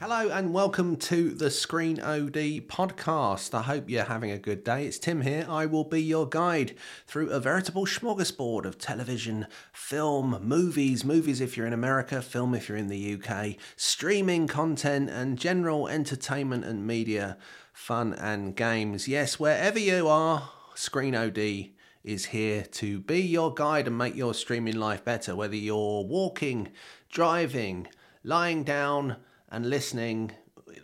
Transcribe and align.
Hello 0.00 0.28
and 0.32 0.52
welcome 0.52 0.96
to 0.96 1.30
the 1.30 1.48
Screen 1.48 2.00
OD 2.00 2.66
podcast. 2.66 3.54
I 3.54 3.62
hope 3.62 3.88
you're 3.88 4.02
having 4.02 4.32
a 4.32 4.38
good 4.38 4.64
day. 4.64 4.86
It's 4.86 4.98
Tim 4.98 5.20
here. 5.20 5.46
I 5.48 5.66
will 5.66 5.84
be 5.84 6.02
your 6.02 6.28
guide 6.28 6.74
through 7.06 7.30
a 7.30 7.38
veritable 7.38 7.86
smorgasbord 7.86 8.64
of 8.64 8.78
television, 8.78 9.46
film, 9.72 10.40
movies, 10.42 11.04
movies 11.04 11.40
if 11.40 11.56
you're 11.56 11.68
in 11.68 11.72
America, 11.72 12.20
film 12.20 12.52
if 12.54 12.68
you're 12.68 12.78
in 12.78 12.88
the 12.88 13.14
UK, 13.14 13.54
streaming 13.76 14.48
content, 14.48 15.08
and 15.08 15.38
general 15.38 15.86
entertainment 15.86 16.64
and 16.64 16.84
media, 16.84 17.36
fun 17.72 18.12
and 18.14 18.56
games. 18.56 19.06
Yes, 19.06 19.38
wherever 19.38 19.78
you 19.78 20.08
are, 20.08 20.50
Screen 20.74 21.14
OD 21.14 21.75
is 22.06 22.26
here 22.26 22.62
to 22.62 23.00
be 23.00 23.20
your 23.20 23.52
guide 23.52 23.88
and 23.88 23.98
make 23.98 24.14
your 24.14 24.32
streaming 24.32 24.76
life 24.76 25.04
better, 25.04 25.34
whether 25.34 25.56
you're 25.56 26.04
walking, 26.04 26.68
driving, 27.10 27.88
lying 28.22 28.62
down, 28.62 29.16
and 29.50 29.68
listening, 29.68 30.30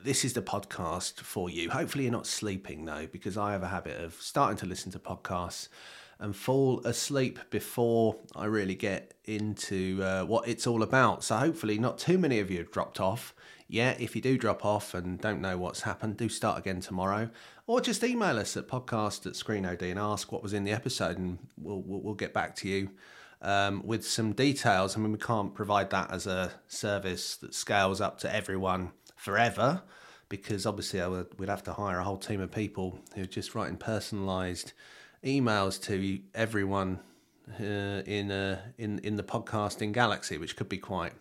this 0.05 0.25
is 0.25 0.33
the 0.33 0.43
podcast 0.43 1.21
for 1.21 1.49
you. 1.49 1.71
Hopefully, 1.71 2.05
you're 2.05 2.13
not 2.13 2.27
sleeping 2.27 2.85
though, 2.85 3.07
because 3.11 3.39
I 3.39 3.53
have 3.53 3.63
a 3.63 3.69
habit 3.69 4.01
of 4.01 4.15
starting 4.15 4.57
to 4.59 4.67
listen 4.67 4.91
to 4.93 4.99
podcasts 4.99 5.69
and 6.19 6.35
fall 6.35 6.81
asleep 6.85 7.39
before 7.51 8.17
I 8.35 8.47
really 8.47 8.75
get 8.75 9.15
into 9.25 10.03
uh, 10.03 10.25
what 10.25 10.49
it's 10.49 10.67
all 10.67 10.83
about. 10.83 11.23
So, 11.23 11.37
hopefully, 11.37 11.79
not 11.79 11.99
too 11.99 12.19
many 12.19 12.41
of 12.41 12.51
you 12.51 12.59
have 12.59 12.73
dropped 12.73 13.01
off. 13.01 13.33
Yeah, 13.73 13.97
if 13.99 14.15
you 14.15 14.21
do 14.21 14.37
drop 14.37 14.67
off 14.67 14.93
and 14.93 15.19
don't 15.19 15.41
know 15.41 15.57
what's 15.57 15.81
happened, 15.81 16.19
do 16.19 16.29
start 16.29 16.59
again 16.59 16.81
tomorrow. 16.81 17.31
Or 17.67 17.81
just 17.81 18.05
email 18.05 18.39
us 18.39 18.55
at 18.55 18.69
podcast 18.69 19.25
at 19.25 19.33
ScreenOD 19.33 19.81
and 19.81 19.99
ask 19.99 20.31
what 20.31 20.43
was 20.43 20.53
in 20.53 20.65
the 20.65 20.73
episode, 20.73 21.17
and 21.17 21.39
we'll, 21.57 21.81
we'll, 21.81 22.03
we'll 22.03 22.15
get 22.15 22.35
back 22.35 22.55
to 22.57 22.69
you 22.69 22.91
um, 23.41 23.81
with 23.83 24.07
some 24.07 24.35
details. 24.35 24.95
I 24.95 25.01
mean, 25.01 25.11
we 25.11 25.17
can't 25.17 25.55
provide 25.55 25.89
that 25.89 26.13
as 26.13 26.27
a 26.27 26.53
service 26.69 27.37
that 27.37 27.55
scales 27.55 28.03
up 28.03 28.19
to 28.19 28.35
everyone 28.35 28.93
forever 29.17 29.81
because 30.29 30.67
obviously 30.67 31.01
would, 31.01 31.39
we'd 31.39 31.49
have 31.49 31.63
to 31.63 31.73
hire 31.73 31.99
a 31.99 32.05
whole 32.05 32.19
team 32.19 32.43
of 32.43 32.51
people 32.51 32.99
who 33.15 33.23
are 33.23 33.27
just 33.27 33.55
writing 33.55 33.79
personalised 33.79 34.73
emails 35.25 35.83
to 35.85 36.21
everyone 36.35 37.01
uh, 37.59 38.03
in 38.05 38.31
uh, 38.31 38.61
in 38.77 38.99
in 38.99 39.17
the 39.17 39.23
podcasting 39.23 39.93
galaxy, 39.93 40.37
which 40.37 40.57
could 40.57 40.69
be 40.69 40.77
quite 40.79 41.15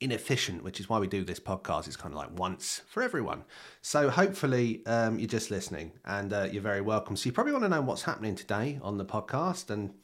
inefficient. 0.00 0.62
Which 0.62 0.80
is 0.80 0.88
why 0.88 0.98
we 0.98 1.06
do 1.06 1.24
this 1.24 1.40
podcast. 1.40 1.86
It's 1.86 1.96
kind 1.96 2.12
of 2.12 2.18
like 2.18 2.38
once 2.38 2.82
for 2.88 3.02
everyone. 3.02 3.44
So 3.82 4.10
hopefully 4.10 4.84
um, 4.86 5.18
you're 5.18 5.28
just 5.28 5.50
listening 5.50 5.92
and 6.04 6.32
uh, 6.32 6.48
you're 6.50 6.62
very 6.62 6.80
welcome. 6.80 7.16
So 7.16 7.26
you 7.26 7.32
probably 7.32 7.52
want 7.52 7.64
to 7.64 7.68
know 7.68 7.82
what's 7.82 8.02
happening 8.02 8.34
today 8.34 8.78
on 8.82 8.98
the 8.98 9.04
podcast 9.04 9.70
and. 9.70 9.94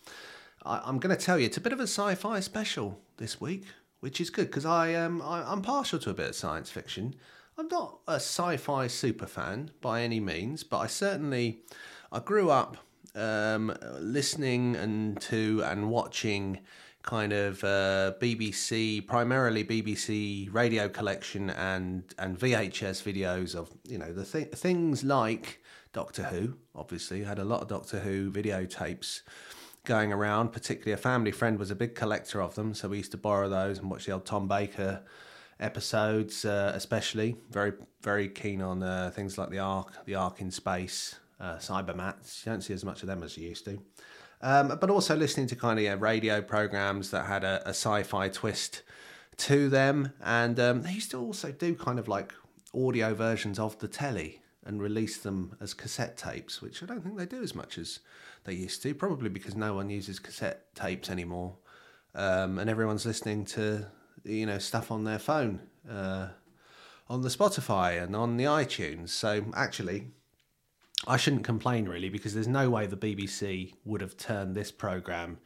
I, 0.64 0.88
am 0.88 1.00
going 1.00 1.16
to 1.16 1.20
tell 1.20 1.40
you, 1.40 1.46
it's 1.46 1.56
a 1.56 1.60
bit 1.60 1.72
of 1.72 1.80
a 1.80 1.88
sci-fi 1.88 2.38
special 2.38 3.00
this 3.16 3.40
week, 3.40 3.64
which 3.98 4.20
is 4.20 4.30
good 4.30 4.46
because 4.46 4.64
I 4.64 4.94
um, 4.94 5.20
I, 5.20 5.42
I'm 5.42 5.60
partial 5.60 5.98
to 5.98 6.10
a 6.10 6.14
bit 6.14 6.28
of 6.28 6.36
science 6.36 6.70
fiction. 6.70 7.16
I'm 7.58 7.68
not 7.68 7.98
a 8.08 8.14
sci-fi 8.14 8.86
super 8.86 9.26
fan 9.26 9.70
by 9.80 10.02
any 10.02 10.20
means, 10.20 10.64
but 10.64 10.78
I 10.78 10.86
certainly 10.86 11.62
I 12.10 12.20
grew 12.20 12.50
up 12.50 12.78
um, 13.14 13.76
listening 13.98 14.74
and 14.76 15.20
to 15.22 15.62
and 15.64 15.90
watching 15.90 16.60
kind 17.02 17.32
of 17.32 17.62
uh, 17.64 18.12
BBC, 18.20 19.06
primarily 19.06 19.64
BBC 19.64 20.52
radio 20.52 20.88
collection 20.88 21.50
and 21.50 22.04
and 22.18 22.38
VHS 22.38 23.02
videos 23.02 23.54
of 23.54 23.70
you 23.88 23.98
know 23.98 24.12
the 24.12 24.24
th- 24.24 24.52
things 24.52 25.04
like 25.04 25.60
Doctor 25.92 26.24
Who. 26.24 26.54
Obviously, 26.74 27.24
had 27.24 27.38
a 27.38 27.44
lot 27.44 27.62
of 27.62 27.68
Doctor 27.68 28.00
Who 28.00 28.30
videotapes 28.30 29.22
going 29.84 30.12
around. 30.12 30.52
Particularly, 30.52 30.92
a 30.92 30.96
family 30.96 31.32
friend 31.32 31.58
was 31.58 31.70
a 31.70 31.74
big 31.74 31.94
collector 31.94 32.40
of 32.40 32.54
them, 32.54 32.74
so 32.74 32.88
we 32.88 32.98
used 32.98 33.12
to 33.12 33.18
borrow 33.18 33.48
those 33.48 33.78
and 33.78 33.90
watch 33.90 34.06
the 34.06 34.12
old 34.12 34.24
Tom 34.24 34.48
Baker 34.48 35.02
episodes, 35.60 36.44
uh, 36.44 36.72
especially. 36.74 37.36
Very, 37.50 37.72
very 38.02 38.28
keen 38.28 38.62
on 38.62 38.82
uh, 38.82 39.10
things 39.14 39.38
like 39.38 39.50
the 39.50 39.58
Ark, 39.58 40.04
the 40.04 40.14
Ark 40.14 40.40
in 40.40 40.50
Space, 40.50 41.16
uh, 41.40 41.56
Cybermats. 41.56 42.44
You 42.44 42.52
don't 42.52 42.62
see 42.62 42.74
as 42.74 42.84
much 42.84 43.02
of 43.02 43.08
them 43.08 43.22
as 43.22 43.36
you 43.36 43.48
used 43.48 43.64
to. 43.66 43.80
Um, 44.42 44.76
but 44.80 44.90
also 44.90 45.14
listening 45.14 45.46
to 45.48 45.56
kind 45.56 45.78
of 45.78 45.84
yeah, 45.84 45.96
radio 45.98 46.42
programs 46.42 47.10
that 47.10 47.26
had 47.26 47.44
a, 47.44 47.62
a 47.64 47.70
sci-fi 47.70 48.28
twist 48.28 48.82
to 49.38 49.68
them, 49.68 50.12
and 50.22 50.58
um, 50.58 50.82
they 50.82 50.92
used 50.92 51.12
to 51.12 51.18
also 51.20 51.52
do 51.52 51.74
kind 51.74 51.98
of 51.98 52.08
like 52.08 52.34
audio 52.74 53.14
versions 53.14 53.58
of 53.58 53.78
the 53.78 53.88
telly 53.88 54.40
and 54.64 54.82
release 54.82 55.18
them 55.18 55.56
as 55.60 55.74
cassette 55.74 56.16
tapes, 56.16 56.60
which 56.60 56.82
I 56.82 56.86
don't 56.86 57.02
think 57.02 57.16
they 57.16 57.26
do 57.26 57.42
as 57.42 57.54
much 57.54 57.78
as 57.78 58.00
they 58.44 58.52
used 58.52 58.82
to, 58.82 58.94
probably 58.94 59.28
because 59.28 59.54
no 59.56 59.74
one 59.74 59.90
uses 59.90 60.18
cassette 60.18 60.74
tapes 60.74 61.08
anymore, 61.08 61.56
um, 62.14 62.58
and 62.58 62.68
everyone's 62.68 63.06
listening 63.06 63.44
to 63.46 63.86
you 64.24 64.46
know 64.46 64.58
stuff 64.58 64.90
on 64.90 65.04
their 65.04 65.18
phone, 65.18 65.60
uh, 65.88 66.28
on 67.08 67.22
the 67.22 67.28
Spotify 67.28 68.02
and 68.02 68.16
on 68.16 68.36
the 68.36 68.44
iTunes. 68.44 69.10
So 69.10 69.44
actually, 69.54 70.08
I 71.06 71.16
shouldn't 71.16 71.44
complain 71.44 71.88
really 71.88 72.08
because 72.08 72.34
there's 72.34 72.48
no 72.48 72.70
way 72.70 72.86
the 72.86 72.96
BBC 72.96 73.74
would 73.84 74.00
have 74.00 74.16
turned 74.16 74.54
this 74.54 74.70
program 74.70 75.38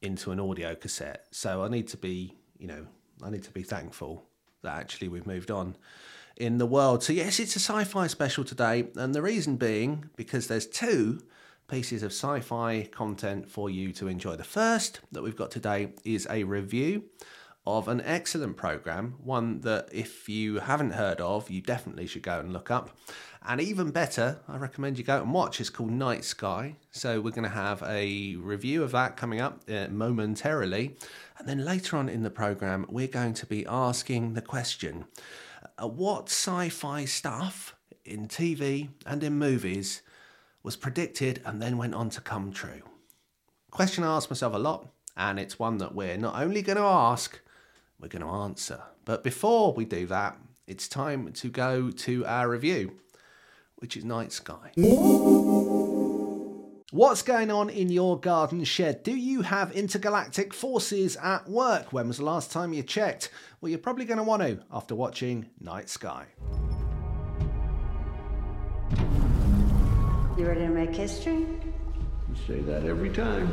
into 0.00 0.32
an 0.32 0.40
audio 0.40 0.74
cassette. 0.74 1.26
So 1.30 1.62
I 1.62 1.68
need 1.68 1.88
to 1.88 1.96
be 1.96 2.34
you 2.58 2.66
know 2.66 2.86
I 3.22 3.30
need 3.30 3.42
to 3.44 3.50
be 3.50 3.62
thankful 3.62 4.24
that 4.62 4.78
actually 4.78 5.08
we've 5.08 5.26
moved 5.26 5.50
on 5.50 5.76
in 6.36 6.58
the 6.58 6.66
world. 6.66 7.02
So 7.02 7.12
yes, 7.12 7.38
it's 7.38 7.56
a 7.56 7.60
sci-fi 7.60 8.06
special 8.06 8.44
today, 8.44 8.88
and 8.96 9.14
the 9.14 9.22
reason 9.22 9.56
being 9.56 10.08
because 10.16 10.46
there's 10.46 10.66
two 10.66 11.20
pieces 11.68 12.02
of 12.02 12.12
sci 12.12 12.40
fi 12.40 12.88
content 12.92 13.50
for 13.50 13.70
you 13.70 13.92
to 13.92 14.08
enjoy. 14.08 14.36
The 14.36 14.44
first 14.44 15.00
that 15.12 15.22
we've 15.22 15.36
got 15.36 15.50
today 15.50 15.92
is 16.04 16.26
a 16.30 16.44
review 16.44 17.04
of 17.66 17.86
an 17.86 18.00
excellent 18.04 18.56
program, 18.56 19.14
one 19.22 19.60
that 19.60 19.88
if 19.92 20.28
you 20.28 20.58
haven't 20.58 20.92
heard 20.92 21.20
of, 21.20 21.48
you 21.48 21.60
definitely 21.60 22.06
should 22.06 22.22
go 22.22 22.40
and 22.40 22.52
look 22.52 22.70
up. 22.70 22.90
And 23.46 23.60
even 23.60 23.90
better, 23.90 24.40
I 24.48 24.56
recommend 24.56 24.98
you 24.98 25.04
go 25.04 25.20
and 25.20 25.32
watch. 25.32 25.60
It's 25.60 25.70
called 25.70 25.90
Night 25.90 26.24
Sky. 26.24 26.76
So 26.90 27.20
we're 27.20 27.30
going 27.30 27.42
to 27.44 27.48
have 27.48 27.82
a 27.84 28.36
review 28.36 28.82
of 28.82 28.92
that 28.92 29.16
coming 29.16 29.40
up 29.40 29.62
uh, 29.68 29.88
momentarily. 29.88 30.96
And 31.38 31.48
then 31.48 31.64
later 31.64 31.96
on 31.96 32.08
in 32.08 32.22
the 32.22 32.30
program, 32.30 32.86
we're 32.88 33.08
going 33.08 33.34
to 33.34 33.46
be 33.46 33.66
asking 33.66 34.34
the 34.34 34.42
question 34.42 35.06
uh, 35.80 35.86
what 35.86 36.24
sci 36.24 36.68
fi 36.68 37.04
stuff 37.04 37.76
in 38.04 38.26
TV 38.26 38.88
and 39.06 39.22
in 39.22 39.38
movies 39.38 40.02
was 40.62 40.76
predicted 40.76 41.40
and 41.44 41.60
then 41.60 41.76
went 41.76 41.94
on 41.94 42.10
to 42.10 42.20
come 42.20 42.52
true? 42.52 42.82
Question 43.70 44.04
I 44.04 44.16
ask 44.16 44.30
myself 44.30 44.54
a 44.54 44.58
lot, 44.58 44.88
and 45.16 45.40
it's 45.40 45.58
one 45.58 45.78
that 45.78 45.94
we're 45.94 46.16
not 46.16 46.40
only 46.40 46.62
going 46.62 46.76
to 46.76 46.84
ask, 46.84 47.40
we're 48.02 48.08
going 48.08 48.22
to 48.22 48.28
answer. 48.28 48.82
But 49.04 49.22
before 49.22 49.72
we 49.72 49.84
do 49.84 50.06
that, 50.06 50.36
it's 50.66 50.88
time 50.88 51.32
to 51.32 51.48
go 51.48 51.90
to 51.90 52.26
our 52.26 52.48
review, 52.48 52.98
which 53.76 53.96
is 53.96 54.04
Night 54.04 54.32
Sky. 54.32 54.72
What's 56.90 57.22
going 57.22 57.50
on 57.50 57.70
in 57.70 57.88
your 57.88 58.20
garden 58.20 58.64
shed? 58.64 59.02
Do 59.02 59.16
you 59.16 59.42
have 59.42 59.72
intergalactic 59.72 60.52
forces 60.52 61.16
at 61.16 61.48
work? 61.48 61.92
When 61.92 62.08
was 62.08 62.18
the 62.18 62.24
last 62.24 62.50
time 62.50 62.72
you 62.72 62.82
checked? 62.82 63.30
Well, 63.60 63.70
you're 63.70 63.78
probably 63.78 64.04
going 64.04 64.18
to 64.18 64.24
want 64.24 64.42
to 64.42 64.58
after 64.70 64.94
watching 64.94 65.48
Night 65.60 65.88
Sky. 65.88 66.26
You 70.36 70.46
ready 70.46 70.60
to 70.60 70.68
make 70.68 70.90
history? 70.90 71.38
You 71.38 72.36
say 72.46 72.60
that 72.60 72.84
every 72.84 73.10
time. 73.10 73.50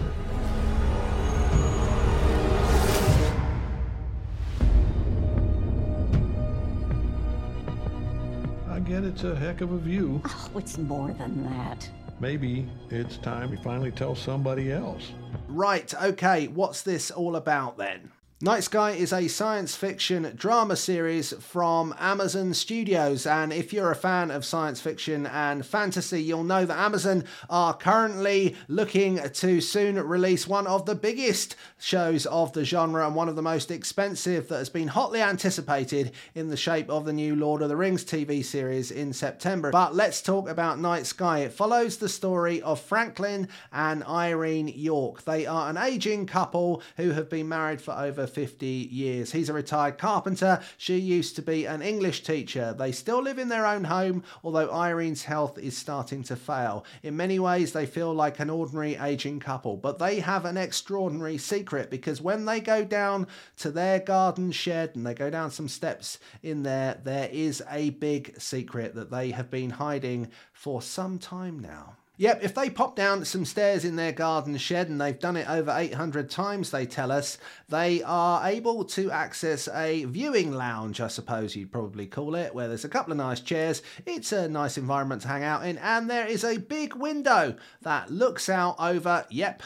I 8.89 8.93
it's 8.93 9.23
a 9.23 9.35
heck 9.35 9.61
of 9.61 9.71
a 9.71 9.77
view. 9.77 10.19
Oh, 10.25 10.51
it's 10.55 10.79
more 10.79 11.11
than 11.11 11.43
that. 11.43 11.87
Maybe 12.19 12.67
it's 12.89 13.17
time 13.17 13.51
we 13.51 13.57
finally 13.57 13.91
tell 13.91 14.15
somebody 14.15 14.71
else. 14.71 15.11
Right, 15.47 15.93
okay, 16.01 16.47
what's 16.47 16.81
this 16.81 17.11
all 17.11 17.35
about 17.35 17.77
then? 17.77 18.11
Night 18.41 18.63
Sky 18.63 18.91
is 18.91 19.11
a 19.11 19.27
science 19.27 19.75
fiction 19.75 20.31
drama 20.33 20.77
series 20.77 21.33
from 21.41 21.93
Amazon 21.99 22.53
Studios. 22.53 23.27
And 23.27 23.51
if 23.51 23.73
you're 23.73 23.91
a 23.91 23.95
fan 23.95 24.31
of 24.31 24.45
science 24.45 24.79
fiction 24.79 25.25
and 25.25 25.65
fantasy, 25.65 26.23
you'll 26.23 26.45
know 26.45 26.63
that 26.63 26.77
Amazon 26.77 27.25
are 27.49 27.73
currently 27.73 28.55
looking 28.69 29.19
to 29.19 29.59
soon 29.59 29.97
release 29.97 30.47
one 30.47 30.67
of 30.67 30.85
the 30.85 30.95
biggest 30.95 31.57
shows 31.79 32.25
of 32.27 32.53
the 32.53 32.63
genre 32.63 33.05
and 33.05 33.13
one 33.13 33.27
of 33.27 33.35
the 33.35 33.41
most 33.41 33.71
expensive 33.71 34.47
that 34.47 34.59
has 34.59 34.69
been 34.69 34.87
hotly 34.87 35.21
anticipated 35.21 36.13
in 36.33 36.47
the 36.47 36.55
shape 36.55 36.89
of 36.89 37.03
the 37.03 37.11
new 37.11 37.35
Lord 37.35 37.61
of 37.61 37.67
the 37.67 37.75
Rings 37.75 38.05
TV 38.05 38.41
series 38.45 38.89
in 38.89 39.11
September. 39.11 39.69
But 39.69 39.95
let's 39.95 40.21
talk 40.21 40.47
about 40.47 40.79
Night 40.79 41.05
Sky. 41.05 41.39
It 41.39 41.51
follows 41.51 41.97
the 41.97 42.07
story 42.07 42.61
of 42.61 42.79
Franklin 42.79 43.49
and 43.73 44.01
Irene 44.05 44.69
York. 44.69 45.25
They 45.25 45.45
are 45.45 45.69
an 45.69 45.75
aging 45.75 46.25
couple 46.25 46.81
who 46.95 47.11
have 47.11 47.29
been 47.29 47.49
married 47.49 47.81
for 47.81 47.91
over 47.91 48.27
50 48.29 48.65
years. 48.65 49.31
He's 49.31 49.49
a 49.49 49.53
retired 49.53 49.97
carpenter. 49.97 50.61
She 50.77 50.97
used 50.97 51.35
to 51.35 51.41
be 51.41 51.65
an 51.65 51.81
English 51.81 52.23
teacher. 52.23 52.73
They 52.77 52.91
still 52.91 53.21
live 53.21 53.39
in 53.39 53.49
their 53.49 53.65
own 53.65 53.83
home, 53.83 54.23
although 54.43 54.69
Irene's 54.69 55.23
health 55.23 55.57
is 55.57 55.77
starting 55.77 56.23
to 56.23 56.35
fail. 56.35 56.85
In 57.03 57.17
many 57.17 57.39
ways, 57.39 57.73
they 57.73 57.85
feel 57.85 58.13
like 58.13 58.39
an 58.39 58.49
ordinary 58.49 58.95
aging 58.95 59.39
couple, 59.39 59.75
but 59.75 59.99
they 59.99 60.19
have 60.19 60.45
an 60.45 60.57
extraordinary 60.57 61.37
secret 61.37 61.89
because 61.89 62.21
when 62.21 62.45
they 62.45 62.59
go 62.59 62.83
down 62.83 63.27
to 63.57 63.71
their 63.71 63.99
garden 63.99 64.51
shed 64.51 64.91
and 64.95 65.05
they 65.05 65.13
go 65.13 65.29
down 65.29 65.51
some 65.51 65.67
steps 65.67 66.19
in 66.43 66.63
there, 66.63 66.99
there 67.03 67.29
is 67.31 67.63
a 67.69 67.89
big 67.91 68.39
secret 68.39 68.95
that 68.95 69.11
they 69.11 69.31
have 69.31 69.49
been 69.49 69.71
hiding 69.71 70.29
for 70.53 70.81
some 70.81 71.17
time 71.17 71.59
now. 71.59 71.95
Yep, 72.19 72.43
if 72.43 72.53
they 72.53 72.69
pop 72.69 72.97
down 72.97 73.23
some 73.23 73.45
stairs 73.45 73.85
in 73.85 73.95
their 73.95 74.11
garden 74.11 74.57
shed, 74.57 74.89
and 74.89 74.99
they've 74.99 75.17
done 75.17 75.37
it 75.37 75.49
over 75.49 75.73
800 75.73 76.29
times, 76.29 76.69
they 76.69 76.85
tell 76.85 77.13
us, 77.13 77.37
they 77.69 78.03
are 78.03 78.45
able 78.45 78.83
to 78.83 79.09
access 79.09 79.69
a 79.69 80.03
viewing 80.03 80.51
lounge, 80.51 80.99
I 80.99 81.07
suppose 81.07 81.55
you'd 81.55 81.71
probably 81.71 82.07
call 82.07 82.35
it, 82.35 82.53
where 82.53 82.67
there's 82.67 82.83
a 82.83 82.89
couple 82.89 83.13
of 83.13 83.17
nice 83.17 83.39
chairs. 83.39 83.81
It's 84.05 84.33
a 84.33 84.49
nice 84.49 84.77
environment 84.77 85.21
to 85.21 85.29
hang 85.29 85.45
out 85.45 85.65
in, 85.65 85.77
and 85.77 86.09
there 86.09 86.27
is 86.27 86.43
a 86.43 86.57
big 86.57 86.93
window 86.93 87.55
that 87.83 88.11
looks 88.11 88.49
out 88.49 88.75
over, 88.79 89.25
yep, 89.29 89.63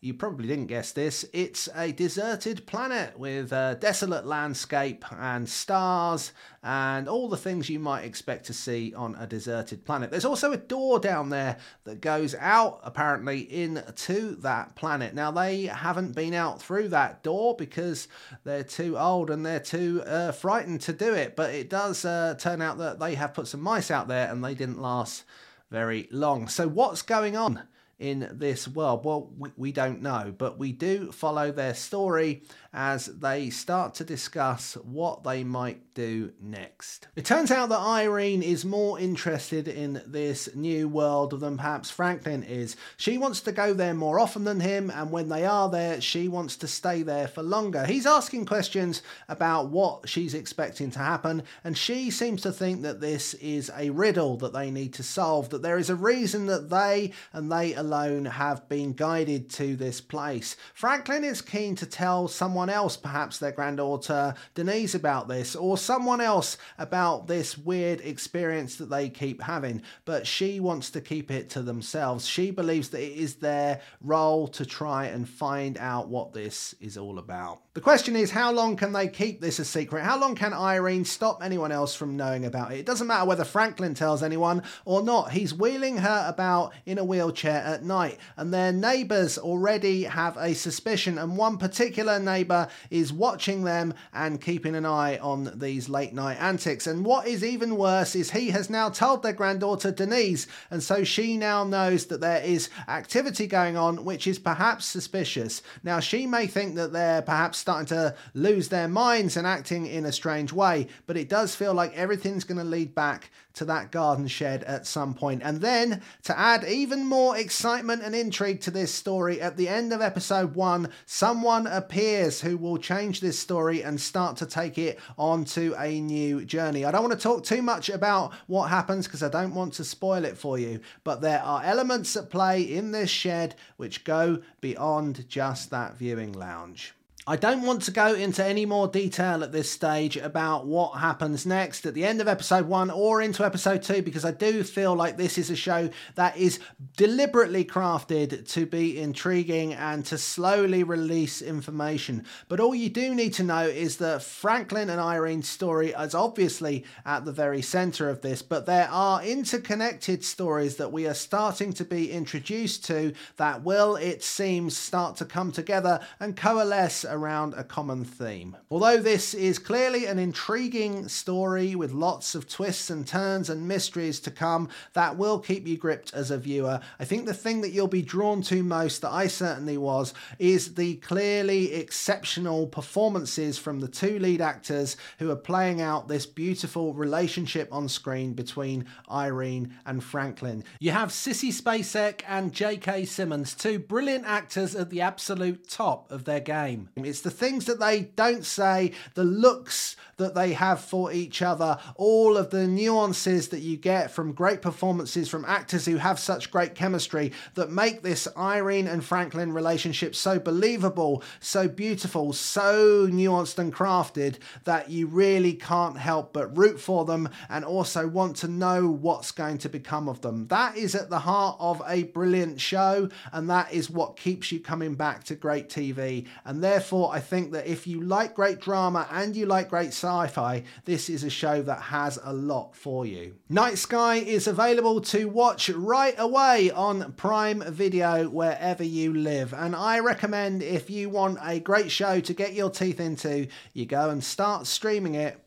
you 0.00 0.14
probably 0.14 0.46
didn't 0.46 0.66
guess 0.66 0.92
this, 0.92 1.24
it's 1.32 1.68
a 1.74 1.92
deserted 1.92 2.66
planet 2.66 3.18
with 3.18 3.52
a 3.52 3.76
desolate 3.80 4.26
landscape 4.26 5.04
and 5.12 5.48
stars 5.48 6.32
and 6.62 7.08
all 7.08 7.28
the 7.28 7.36
things 7.36 7.70
you 7.70 7.78
might 7.78 8.04
expect 8.04 8.46
to 8.46 8.52
see 8.52 8.92
on 8.94 9.14
a 9.16 9.26
deserted 9.26 9.84
planet. 9.84 10.10
There's 10.10 10.24
also 10.24 10.52
a 10.52 10.56
door 10.56 10.98
down 10.98 11.30
there 11.30 11.58
that 11.84 12.00
goes 12.00 12.34
out 12.34 12.80
apparently 12.82 13.40
into 13.40 14.36
that 14.36 14.74
planet. 14.74 15.14
Now, 15.14 15.30
they 15.30 15.64
haven't 15.64 16.14
been 16.14 16.34
out 16.34 16.60
through 16.60 16.88
that 16.88 17.22
door 17.22 17.56
because 17.56 18.08
they're 18.44 18.64
too 18.64 18.98
old 18.98 19.30
and 19.30 19.46
they're 19.46 19.60
too 19.60 20.02
uh, 20.06 20.32
frightened 20.32 20.80
to 20.82 20.92
do 20.92 21.14
it, 21.14 21.36
but 21.36 21.54
it 21.54 21.70
does 21.70 22.04
uh, 22.04 22.34
turn 22.38 22.60
out 22.60 22.78
that 22.78 22.98
they 22.98 23.14
have 23.14 23.34
put 23.34 23.48
some 23.48 23.60
mice 23.60 23.90
out 23.90 24.08
there 24.08 24.30
and 24.30 24.44
they 24.44 24.54
didn't 24.54 24.80
last 24.80 25.24
very 25.70 26.08
long. 26.10 26.48
So, 26.48 26.68
what's 26.68 27.02
going 27.02 27.36
on? 27.36 27.62
In 27.98 28.28
this 28.32 28.68
world? 28.68 29.04
Well, 29.04 29.30
we, 29.38 29.50
we 29.56 29.72
don't 29.72 30.02
know, 30.02 30.34
but 30.36 30.58
we 30.58 30.72
do 30.72 31.12
follow 31.12 31.50
their 31.50 31.74
story 31.74 32.42
as 32.72 33.06
they 33.06 33.48
start 33.48 33.94
to 33.94 34.04
discuss 34.04 34.74
what 34.74 35.24
they 35.24 35.42
might 35.44 35.94
do 35.94 36.32
next. 36.42 37.08
It 37.16 37.24
turns 37.24 37.50
out 37.50 37.70
that 37.70 37.80
Irene 37.80 38.42
is 38.42 38.66
more 38.66 39.00
interested 39.00 39.66
in 39.66 40.02
this 40.06 40.54
new 40.54 40.88
world 40.88 41.40
than 41.40 41.56
perhaps 41.56 41.90
Franklin 41.90 42.42
is. 42.42 42.76
She 42.98 43.16
wants 43.16 43.40
to 43.42 43.52
go 43.52 43.72
there 43.72 43.94
more 43.94 44.20
often 44.20 44.44
than 44.44 44.60
him, 44.60 44.90
and 44.90 45.10
when 45.10 45.30
they 45.30 45.46
are 45.46 45.70
there, 45.70 46.02
she 46.02 46.28
wants 46.28 46.56
to 46.58 46.68
stay 46.68 47.02
there 47.02 47.28
for 47.28 47.42
longer. 47.42 47.86
He's 47.86 48.04
asking 48.04 48.44
questions 48.44 49.00
about 49.28 49.70
what 49.70 50.06
she's 50.06 50.34
expecting 50.34 50.90
to 50.90 50.98
happen, 50.98 51.44
and 51.64 51.78
she 51.78 52.10
seems 52.10 52.42
to 52.42 52.52
think 52.52 52.82
that 52.82 53.00
this 53.00 53.32
is 53.34 53.70
a 53.74 53.88
riddle 53.88 54.36
that 54.36 54.52
they 54.52 54.70
need 54.70 54.92
to 54.94 55.02
solve, 55.02 55.48
that 55.48 55.62
there 55.62 55.78
is 55.78 55.88
a 55.88 55.96
reason 55.96 56.44
that 56.46 56.68
they 56.68 57.12
and 57.32 57.50
they 57.50 57.72
alone 57.72 57.85
have 57.92 58.68
been 58.68 58.92
guided 58.92 59.50
to 59.50 59.76
this 59.76 60.00
place. 60.00 60.56
Franklin 60.74 61.24
is 61.24 61.42
keen 61.42 61.74
to 61.76 61.86
tell 61.86 62.28
someone 62.28 62.68
else, 62.68 62.96
perhaps 62.96 63.38
their 63.38 63.52
granddaughter 63.52 64.34
Denise, 64.54 64.94
about 64.94 65.28
this, 65.28 65.54
or 65.56 65.78
someone 65.78 66.20
else 66.20 66.58
about 66.78 67.26
this 67.26 67.56
weird 67.56 68.00
experience 68.00 68.76
that 68.76 68.90
they 68.90 69.08
keep 69.08 69.42
having, 69.42 69.82
but 70.04 70.26
she 70.26 70.60
wants 70.60 70.90
to 70.90 71.00
keep 71.00 71.30
it 71.30 71.50
to 71.50 71.62
themselves. 71.62 72.26
She 72.26 72.50
believes 72.50 72.90
that 72.90 73.02
it 73.02 73.16
is 73.16 73.36
their 73.36 73.80
role 74.00 74.48
to 74.48 74.66
try 74.66 75.06
and 75.06 75.28
find 75.28 75.78
out 75.78 76.08
what 76.08 76.32
this 76.32 76.74
is 76.80 76.96
all 76.96 77.18
about. 77.18 77.60
The 77.74 77.80
question 77.80 78.16
is, 78.16 78.30
how 78.30 78.52
long 78.52 78.76
can 78.76 78.92
they 78.92 79.06
keep 79.08 79.40
this 79.40 79.58
a 79.58 79.64
secret? 79.64 80.02
How 80.02 80.18
long 80.18 80.34
can 80.34 80.54
Irene 80.54 81.04
stop 81.04 81.42
anyone 81.42 81.72
else 81.72 81.94
from 81.94 82.16
knowing 82.16 82.46
about 82.46 82.72
it? 82.72 82.78
It 82.78 82.86
doesn't 82.86 83.06
matter 83.06 83.26
whether 83.26 83.44
Franklin 83.44 83.94
tells 83.94 84.22
anyone 84.22 84.62
or 84.84 85.02
not. 85.02 85.32
He's 85.32 85.52
wheeling 85.52 85.98
her 85.98 86.24
about 86.26 86.72
in 86.86 86.98
a 86.98 87.04
wheelchair 87.04 87.75
at 87.76 87.84
night, 87.84 88.18
and 88.36 88.52
their 88.52 88.72
neighbours 88.72 89.38
already 89.38 90.04
have 90.04 90.36
a 90.38 90.54
suspicion, 90.54 91.18
and 91.18 91.36
one 91.36 91.58
particular 91.58 92.18
neighbour 92.18 92.68
is 92.90 93.12
watching 93.12 93.64
them 93.64 93.94
and 94.12 94.40
keeping 94.40 94.74
an 94.74 94.86
eye 94.86 95.18
on 95.18 95.52
these 95.54 95.88
late 95.88 96.14
night 96.14 96.38
antics. 96.40 96.86
And 96.86 97.04
what 97.04 97.28
is 97.28 97.44
even 97.44 97.76
worse 97.76 98.16
is 98.16 98.30
he 98.30 98.50
has 98.50 98.70
now 98.70 98.88
told 98.88 99.22
their 99.22 99.32
granddaughter 99.32 99.92
Denise, 99.92 100.46
and 100.70 100.82
so 100.82 101.04
she 101.04 101.36
now 101.36 101.64
knows 101.64 102.06
that 102.06 102.20
there 102.20 102.42
is 102.42 102.70
activity 102.88 103.46
going 103.46 103.76
on 103.76 104.04
which 104.04 104.26
is 104.26 104.38
perhaps 104.38 104.86
suspicious. 104.86 105.62
Now, 105.82 106.00
she 106.00 106.26
may 106.26 106.46
think 106.46 106.76
that 106.76 106.92
they're 106.92 107.22
perhaps 107.22 107.58
starting 107.58 107.86
to 107.86 108.14
lose 108.34 108.68
their 108.68 108.88
minds 108.88 109.36
and 109.36 109.46
acting 109.46 109.86
in 109.86 110.06
a 110.06 110.12
strange 110.12 110.52
way. 110.52 110.88
But 111.06 111.16
it 111.16 111.28
does 111.28 111.54
feel 111.54 111.74
like 111.74 111.94
everything's 111.94 112.44
going 112.44 112.58
to 112.58 112.64
lead 112.64 112.94
back 112.94 113.30
to 113.56 113.64
that 113.64 113.90
garden 113.90 114.28
shed 114.28 114.62
at 114.64 114.86
some 114.86 115.14
point. 115.14 115.42
And 115.42 115.60
then 115.60 116.02
to 116.24 116.38
add 116.38 116.64
even 116.64 117.04
more 117.04 117.36
excitement 117.36 118.02
and 118.02 118.14
intrigue 118.14 118.60
to 118.62 118.70
this 118.70 118.94
story, 118.94 119.40
at 119.40 119.56
the 119.56 119.68
end 119.68 119.92
of 119.92 120.00
episode 120.00 120.54
one, 120.54 120.90
someone 121.06 121.66
appears 121.66 122.40
who 122.40 122.56
will 122.56 122.78
change 122.78 123.20
this 123.20 123.38
story 123.38 123.82
and 123.82 124.00
start 124.00 124.36
to 124.38 124.46
take 124.46 124.78
it 124.78 124.98
onto 125.18 125.74
a 125.78 126.00
new 126.00 126.44
journey. 126.44 126.84
I 126.84 126.90
don't 126.90 127.02
want 127.02 127.14
to 127.14 127.22
talk 127.22 127.44
too 127.44 127.62
much 127.62 127.88
about 127.88 128.32
what 128.46 128.68
happens 128.68 129.06
because 129.06 129.22
I 129.22 129.28
don't 129.28 129.54
want 129.54 129.74
to 129.74 129.84
spoil 129.84 130.24
it 130.24 130.36
for 130.36 130.58
you, 130.58 130.80
but 131.02 131.20
there 131.20 131.42
are 131.42 131.64
elements 131.64 132.16
at 132.16 132.30
play 132.30 132.62
in 132.62 132.92
this 132.92 133.10
shed 133.10 133.54
which 133.76 134.04
go 134.04 134.42
beyond 134.60 135.28
just 135.28 135.70
that 135.70 135.96
viewing 135.96 136.32
lounge. 136.32 136.95
I 137.28 137.34
don't 137.34 137.62
want 137.62 137.82
to 137.82 137.90
go 137.90 138.14
into 138.14 138.44
any 138.44 138.66
more 138.66 138.86
detail 138.86 139.42
at 139.42 139.50
this 139.50 139.68
stage 139.68 140.16
about 140.16 140.64
what 140.64 141.00
happens 141.00 141.44
next 141.44 141.84
at 141.84 141.92
the 141.92 142.04
end 142.04 142.20
of 142.20 142.28
episode 142.28 142.68
one 142.68 142.88
or 142.88 143.20
into 143.20 143.44
episode 143.44 143.82
two 143.82 144.00
because 144.00 144.24
I 144.24 144.30
do 144.30 144.62
feel 144.62 144.94
like 144.94 145.16
this 145.16 145.36
is 145.36 145.50
a 145.50 145.56
show 145.56 145.90
that 146.14 146.36
is 146.36 146.60
deliberately 146.96 147.64
crafted 147.64 148.48
to 148.52 148.64
be 148.64 149.00
intriguing 149.00 149.74
and 149.74 150.04
to 150.06 150.18
slowly 150.18 150.84
release 150.84 151.42
information. 151.42 152.24
But 152.48 152.60
all 152.60 152.76
you 152.76 152.90
do 152.90 153.12
need 153.12 153.34
to 153.34 153.42
know 153.42 153.66
is 153.66 153.96
that 153.96 154.22
Franklin 154.22 154.88
and 154.88 155.00
Irene's 155.00 155.48
story 155.48 155.88
is 155.90 156.14
obviously 156.14 156.84
at 157.04 157.24
the 157.24 157.32
very 157.32 157.60
center 157.60 158.08
of 158.08 158.20
this, 158.20 158.40
but 158.40 158.66
there 158.66 158.88
are 158.88 159.20
interconnected 159.24 160.24
stories 160.24 160.76
that 160.76 160.92
we 160.92 161.08
are 161.08 161.14
starting 161.14 161.72
to 161.72 161.84
be 161.84 162.12
introduced 162.12 162.84
to 162.84 163.14
that 163.36 163.64
will, 163.64 163.96
it 163.96 164.22
seems, 164.22 164.76
start 164.76 165.16
to 165.16 165.24
come 165.24 165.50
together 165.50 165.98
and 166.20 166.36
coalesce 166.36 167.04
around 167.16 167.54
a 167.54 167.64
common 167.64 168.04
theme. 168.04 168.56
Although 168.70 168.98
this 168.98 169.34
is 169.34 169.58
clearly 169.58 170.06
an 170.06 170.18
intriguing 170.18 171.08
story 171.08 171.74
with 171.74 171.92
lots 171.92 172.34
of 172.34 172.48
twists 172.48 172.90
and 172.90 173.06
turns 173.06 173.50
and 173.50 173.66
mysteries 173.66 174.20
to 174.20 174.30
come 174.30 174.68
that 174.92 175.16
will 175.16 175.38
keep 175.38 175.66
you 175.66 175.76
gripped 175.76 176.14
as 176.14 176.30
a 176.30 176.38
viewer, 176.38 176.80
I 177.00 177.04
think 177.04 177.26
the 177.26 177.34
thing 177.34 177.62
that 177.62 177.70
you'll 177.70 177.88
be 177.88 178.02
drawn 178.02 178.42
to 178.42 178.62
most, 178.62 179.02
that 179.02 179.12
I 179.12 179.26
certainly 179.26 179.78
was, 179.78 180.14
is 180.38 180.74
the 180.74 180.96
clearly 180.96 181.72
exceptional 181.74 182.66
performances 182.66 183.58
from 183.58 183.80
the 183.80 183.88
two 183.88 184.18
lead 184.18 184.40
actors 184.40 184.96
who 185.18 185.30
are 185.30 185.36
playing 185.36 185.80
out 185.80 186.08
this 186.08 186.26
beautiful 186.26 186.94
relationship 186.94 187.68
on 187.72 187.88
screen 187.88 188.34
between 188.34 188.86
Irene 189.10 189.74
and 189.86 190.04
Franklin. 190.04 190.64
You 190.78 190.90
have 190.92 191.10
Sissy 191.10 191.52
Spacek 191.52 192.22
and 192.28 192.52
J.K. 192.52 193.04
Simmons, 193.06 193.54
two 193.54 193.78
brilliant 193.78 194.26
actors 194.26 194.74
at 194.74 194.90
the 194.90 195.00
absolute 195.00 195.68
top 195.68 196.10
of 196.10 196.24
their 196.24 196.40
game. 196.40 196.88
It's 197.06 197.20
the 197.20 197.30
things 197.30 197.66
that 197.66 197.78
they 197.78 198.02
don't 198.16 198.44
say, 198.44 198.92
the 199.14 199.24
looks 199.24 199.96
that 200.16 200.34
they 200.34 200.52
have 200.52 200.80
for 200.80 201.12
each 201.12 201.42
other, 201.42 201.78
all 201.96 202.36
of 202.36 202.50
the 202.50 202.66
nuances 202.66 203.48
that 203.48 203.60
you 203.60 203.76
get 203.76 204.10
from 204.10 204.32
great 204.32 204.62
performances 204.62 205.28
from 205.28 205.44
actors 205.44 205.86
who 205.86 205.96
have 205.96 206.18
such 206.18 206.50
great 206.50 206.74
chemistry 206.74 207.32
that 207.54 207.70
make 207.70 208.02
this 208.02 208.26
Irene 208.36 208.88
and 208.88 209.04
Franklin 209.04 209.52
relationship 209.52 210.14
so 210.14 210.38
believable, 210.38 211.22
so 211.40 211.68
beautiful, 211.68 212.32
so 212.32 213.06
nuanced 213.06 213.58
and 213.58 213.74
crafted 213.74 214.36
that 214.64 214.90
you 214.90 215.06
really 215.06 215.52
can't 215.52 215.98
help 215.98 216.32
but 216.32 216.56
root 216.56 216.80
for 216.80 217.04
them 217.04 217.28
and 217.48 217.64
also 217.64 218.06
want 218.06 218.36
to 218.36 218.48
know 218.48 218.88
what's 218.88 219.32
going 219.32 219.58
to 219.58 219.68
become 219.68 220.08
of 220.08 220.20
them. 220.22 220.46
That 220.48 220.76
is 220.76 220.94
at 220.94 221.10
the 221.10 221.18
heart 221.18 221.56
of 221.60 221.82
a 221.86 222.04
brilliant 222.04 222.60
show, 222.60 223.08
and 223.32 223.50
that 223.50 223.72
is 223.72 223.90
what 223.90 224.16
keeps 224.16 224.50
you 224.50 224.60
coming 224.60 224.94
back 224.94 225.24
to 225.24 225.34
great 225.34 225.68
TV. 225.68 226.26
And 226.44 226.62
therefore, 226.62 227.10
I 227.12 227.20
think 227.20 227.52
that 227.52 227.66
if 227.66 227.86
you 227.86 228.00
like 228.00 228.34
great 228.34 228.60
drama 228.60 229.06
and 229.10 229.36
you 229.36 229.46
like 229.46 229.68
great 229.68 229.92
sci 230.06 230.28
fi, 230.28 230.62
this 230.84 231.10
is 231.10 231.24
a 231.24 231.30
show 231.30 231.62
that 231.62 231.80
has 231.80 232.18
a 232.22 232.32
lot 232.32 232.76
for 232.76 233.04
you. 233.04 233.34
Night 233.48 233.78
Sky 233.78 234.16
is 234.16 234.46
available 234.46 235.00
to 235.00 235.28
watch 235.28 235.68
right 235.68 236.14
away 236.16 236.70
on 236.70 237.12
Prime 237.12 237.62
Video 237.66 238.28
wherever 238.28 238.84
you 238.84 239.12
live. 239.12 239.52
And 239.52 239.74
I 239.74 239.98
recommend 239.98 240.62
if 240.62 240.88
you 240.90 241.08
want 241.08 241.38
a 241.42 241.58
great 241.58 241.90
show 241.90 242.20
to 242.20 242.32
get 242.32 242.54
your 242.54 242.70
teeth 242.70 243.00
into, 243.00 243.48
you 243.72 243.86
go 243.86 244.10
and 244.10 244.22
start 244.22 244.66
streaming 244.66 245.16
it 245.16 245.42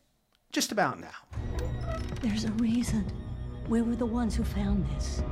just 0.52 0.72
about 0.72 1.00
now. 1.00 1.08
There's 2.20 2.44
a 2.44 2.52
reason. 2.52 3.10
We 3.68 3.82
were 3.82 3.96
the 3.96 4.06
ones 4.06 4.34
who 4.34 4.44
found 4.44 4.86
this. 4.96 5.22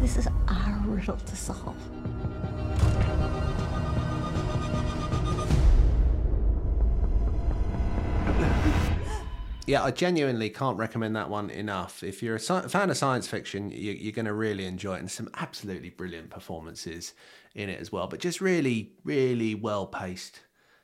This 0.00 0.16
is 0.16 0.28
our 0.48 0.82
riddle 0.86 1.16
to 1.16 1.36
solve. 1.36 1.76
Yeah, 9.70 9.84
I 9.84 9.92
genuinely 9.92 10.50
can't 10.50 10.76
recommend 10.76 11.14
that 11.14 11.30
one 11.30 11.48
enough. 11.48 12.02
If 12.02 12.24
you're 12.24 12.34
a 12.34 12.40
sci- 12.40 12.66
fan 12.66 12.90
of 12.90 12.96
science 12.96 13.28
fiction, 13.28 13.70
you, 13.70 13.92
you're 13.92 14.10
going 14.10 14.26
to 14.26 14.34
really 14.34 14.64
enjoy 14.64 14.96
it, 14.96 14.98
and 14.98 15.08
some 15.08 15.30
absolutely 15.36 15.90
brilliant 15.90 16.28
performances 16.28 17.14
in 17.54 17.68
it 17.68 17.78
as 17.80 17.92
well. 17.92 18.08
But 18.08 18.18
just 18.18 18.40
really, 18.40 18.94
really 19.04 19.54
well 19.54 19.86
paced 19.86 20.40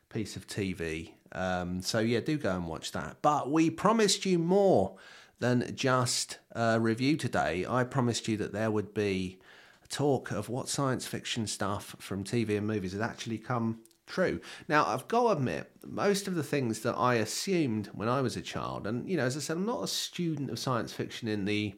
piece 0.08 0.36
of 0.36 0.46
TV. 0.46 1.14
Um, 1.32 1.82
so 1.82 1.98
yeah, 1.98 2.20
do 2.20 2.38
go 2.38 2.52
and 2.52 2.68
watch 2.68 2.92
that. 2.92 3.16
But 3.22 3.50
we 3.50 3.70
promised 3.70 4.24
you 4.24 4.38
more 4.38 4.94
than 5.40 5.74
just 5.74 6.38
a 6.52 6.78
review 6.78 7.16
today. 7.16 7.66
I 7.68 7.82
promised 7.82 8.28
you 8.28 8.36
that 8.36 8.52
there 8.52 8.70
would 8.70 8.94
be 8.94 9.40
talk 9.88 10.30
of 10.30 10.48
what 10.48 10.68
science 10.68 11.08
fiction 11.08 11.48
stuff 11.48 11.96
from 11.98 12.22
TV 12.22 12.56
and 12.56 12.68
movies 12.68 12.92
had 12.92 13.02
actually 13.02 13.38
come 13.38 13.80
true. 14.06 14.40
Now, 14.68 14.86
I've 14.86 15.08
got 15.08 15.22
to 15.22 15.28
admit, 15.30 15.70
most 15.84 16.28
of 16.28 16.34
the 16.34 16.42
things 16.42 16.80
that 16.80 16.94
I 16.94 17.14
assumed 17.14 17.88
when 17.88 18.08
I 18.08 18.20
was 18.20 18.36
a 18.36 18.42
child, 18.42 18.86
and 18.86 19.08
you 19.08 19.16
know, 19.16 19.24
as 19.24 19.36
I 19.36 19.40
said, 19.40 19.56
I'm 19.56 19.66
not 19.66 19.84
a 19.84 19.88
student 19.88 20.50
of 20.50 20.58
science 20.58 20.92
fiction 20.92 21.28
in 21.28 21.44
the 21.44 21.74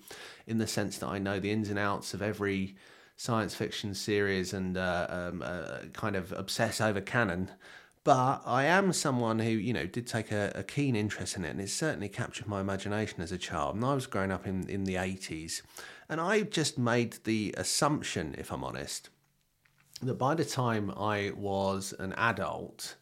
in 0.46 0.58
the 0.58 0.66
sense 0.66 0.98
that 0.98 1.08
I 1.08 1.18
know 1.18 1.40
the 1.40 1.50
ins 1.50 1.70
and 1.70 1.78
outs 1.78 2.14
of 2.14 2.22
every 2.22 2.76
science 3.16 3.54
fiction 3.54 3.94
series 3.94 4.52
and 4.52 4.76
uh, 4.76 5.06
um, 5.10 5.42
uh, 5.44 5.78
kind 5.92 6.16
of 6.16 6.32
obsess 6.32 6.80
over 6.80 7.00
canon. 7.00 7.50
But 8.04 8.42
I 8.46 8.64
am 8.64 8.92
someone 8.92 9.40
who, 9.40 9.50
you 9.50 9.74
know, 9.74 9.84
did 9.86 10.06
take 10.06 10.32
a, 10.32 10.52
a, 10.54 10.62
keen 10.62 10.96
interest 10.96 11.36
in 11.36 11.44
it, 11.44 11.50
and 11.50 11.60
it 11.60 11.68
certainly 11.68 12.08
captured 12.08 12.46
my 12.46 12.60
imagination 12.60 13.20
as 13.20 13.32
a 13.32 13.36
child. 13.36 13.74
And 13.74 13.84
I 13.84 13.92
was 13.92 14.06
growing 14.06 14.32
up 14.32 14.46
in, 14.46 14.66
in 14.68 14.84
the 14.84 14.94
80s, 14.94 15.60
and 16.08 16.20
I 16.20 16.42
just 16.42 16.78
made 16.78 17.18
the 17.24 17.54
assumption, 17.58 18.34
if 18.38 18.50
I'm 18.50 18.64
honest, 18.64 19.10
that 20.02 20.14
by 20.14 20.34
the 20.34 20.44
time 20.44 20.90
I 20.90 21.32
was 21.36 21.94
an 21.98 22.12
adult, 22.14 22.96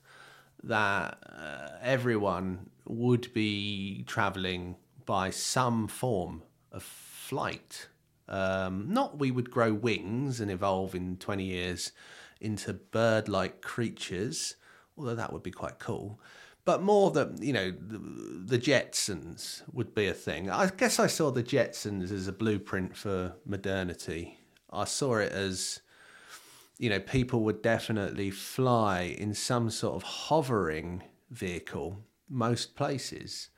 that 0.62 1.18
uh, 1.26 1.68
everyone 1.82 2.70
would 2.86 3.32
be 3.32 4.04
traveling 4.06 4.76
by 5.04 5.30
some 5.30 5.88
form 5.88 6.42
of 6.72 6.82
flight. 6.82 7.88
Um, 8.28 8.86
not 8.88 9.18
we 9.18 9.30
would 9.30 9.50
grow 9.50 9.72
wings 9.72 10.40
and 10.40 10.50
evolve 10.50 10.94
in 10.94 11.16
20 11.16 11.44
years 11.44 11.92
into 12.40 12.72
bird 12.72 13.28
like 13.28 13.62
creatures, 13.62 14.56
although 14.96 15.14
that 15.14 15.32
would 15.32 15.42
be 15.42 15.50
quite 15.50 15.78
cool. 15.78 16.20
But 16.64 16.82
more 16.82 17.12
that, 17.12 17.40
you 17.40 17.52
know, 17.52 17.70
the, 17.70 17.98
the 17.98 18.58
Jetsons 18.58 19.62
would 19.72 19.94
be 19.94 20.08
a 20.08 20.14
thing. 20.14 20.50
I 20.50 20.68
guess 20.76 20.98
I 20.98 21.06
saw 21.06 21.30
the 21.30 21.44
Jetsons 21.44 22.10
as 22.10 22.26
a 22.26 22.32
blueprint 22.32 22.96
for 22.96 23.34
modernity. 23.44 24.40
I 24.72 24.84
saw 24.84 25.18
it 25.18 25.30
as 25.30 25.80
you 26.78 26.90
know, 26.90 27.00
people 27.00 27.40
would 27.44 27.62
definitely 27.62 28.30
fly 28.30 29.14
in 29.18 29.34
some 29.34 29.70
sort 29.70 29.96
of 29.96 30.02
hovering 30.02 31.02
vehicle 31.30 31.98
most 32.28 32.76
places. 32.76 33.48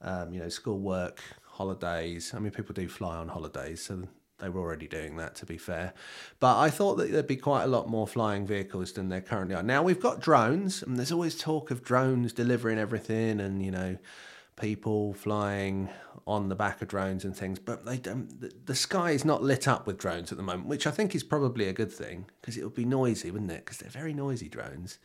Um, 0.00 0.32
you 0.32 0.40
know, 0.40 0.48
school 0.48 0.80
work, 0.80 1.20
holidays. 1.44 2.32
I 2.34 2.40
mean, 2.40 2.50
people 2.50 2.74
do 2.74 2.88
fly 2.88 3.16
on 3.16 3.28
holidays, 3.28 3.84
so 3.84 4.08
they 4.40 4.48
were 4.48 4.60
already 4.60 4.88
doing 4.88 5.16
that, 5.18 5.36
to 5.36 5.46
be 5.46 5.56
fair. 5.56 5.94
But 6.40 6.58
I 6.58 6.70
thought 6.70 6.96
that 6.96 7.12
there'd 7.12 7.28
be 7.28 7.36
quite 7.36 7.62
a 7.62 7.68
lot 7.68 7.88
more 7.88 8.08
flying 8.08 8.44
vehicles 8.44 8.92
than 8.92 9.08
there 9.08 9.20
currently 9.20 9.54
are. 9.54 9.62
Now, 9.62 9.84
we've 9.84 10.00
got 10.00 10.18
drones, 10.18 10.82
and 10.82 10.96
there's 10.96 11.12
always 11.12 11.38
talk 11.38 11.70
of 11.70 11.84
drones 11.84 12.32
delivering 12.32 12.78
everything 12.78 13.38
and, 13.38 13.64
you 13.64 13.70
know, 13.70 13.96
people 14.60 15.14
flying 15.14 15.88
on 16.26 16.48
the 16.48 16.54
back 16.54 16.80
of 16.82 16.88
drones 16.88 17.24
and 17.24 17.36
things, 17.36 17.58
but 17.58 17.84
they 17.84 17.98
don't, 17.98 18.40
the, 18.40 18.52
the 18.66 18.74
sky 18.74 19.10
is 19.10 19.24
not 19.24 19.42
lit 19.42 19.66
up 19.66 19.86
with 19.86 19.98
drones 19.98 20.30
at 20.30 20.38
the 20.38 20.44
moment, 20.44 20.68
which 20.68 20.86
I 20.86 20.90
think 20.90 21.14
is 21.14 21.24
probably 21.24 21.68
a 21.68 21.72
good 21.72 21.92
thing 21.92 22.26
because 22.40 22.56
it 22.56 22.64
would 22.64 22.74
be 22.74 22.84
noisy, 22.84 23.30
wouldn't 23.30 23.50
it? 23.50 23.64
Because 23.64 23.78
they're 23.78 23.90
very 23.90 24.14
noisy 24.14 24.48
drones. 24.48 24.98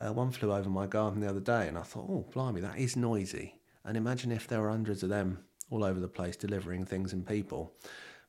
Uh, 0.00 0.12
one 0.12 0.30
flew 0.30 0.52
over 0.52 0.68
my 0.68 0.86
garden 0.86 1.20
the 1.20 1.28
other 1.28 1.40
day, 1.40 1.68
and 1.68 1.78
I 1.78 1.82
thought, 1.82 2.06
oh, 2.08 2.26
blimey, 2.32 2.60
that 2.60 2.78
is 2.78 2.96
noisy. 2.96 3.56
And 3.84 3.96
imagine 3.96 4.32
if 4.32 4.46
there 4.48 4.60
were 4.60 4.70
hundreds 4.70 5.02
of 5.02 5.08
them 5.08 5.44
all 5.70 5.84
over 5.84 6.00
the 6.00 6.08
place 6.08 6.36
delivering 6.36 6.84
things 6.84 7.12
and 7.12 7.26
people. 7.26 7.72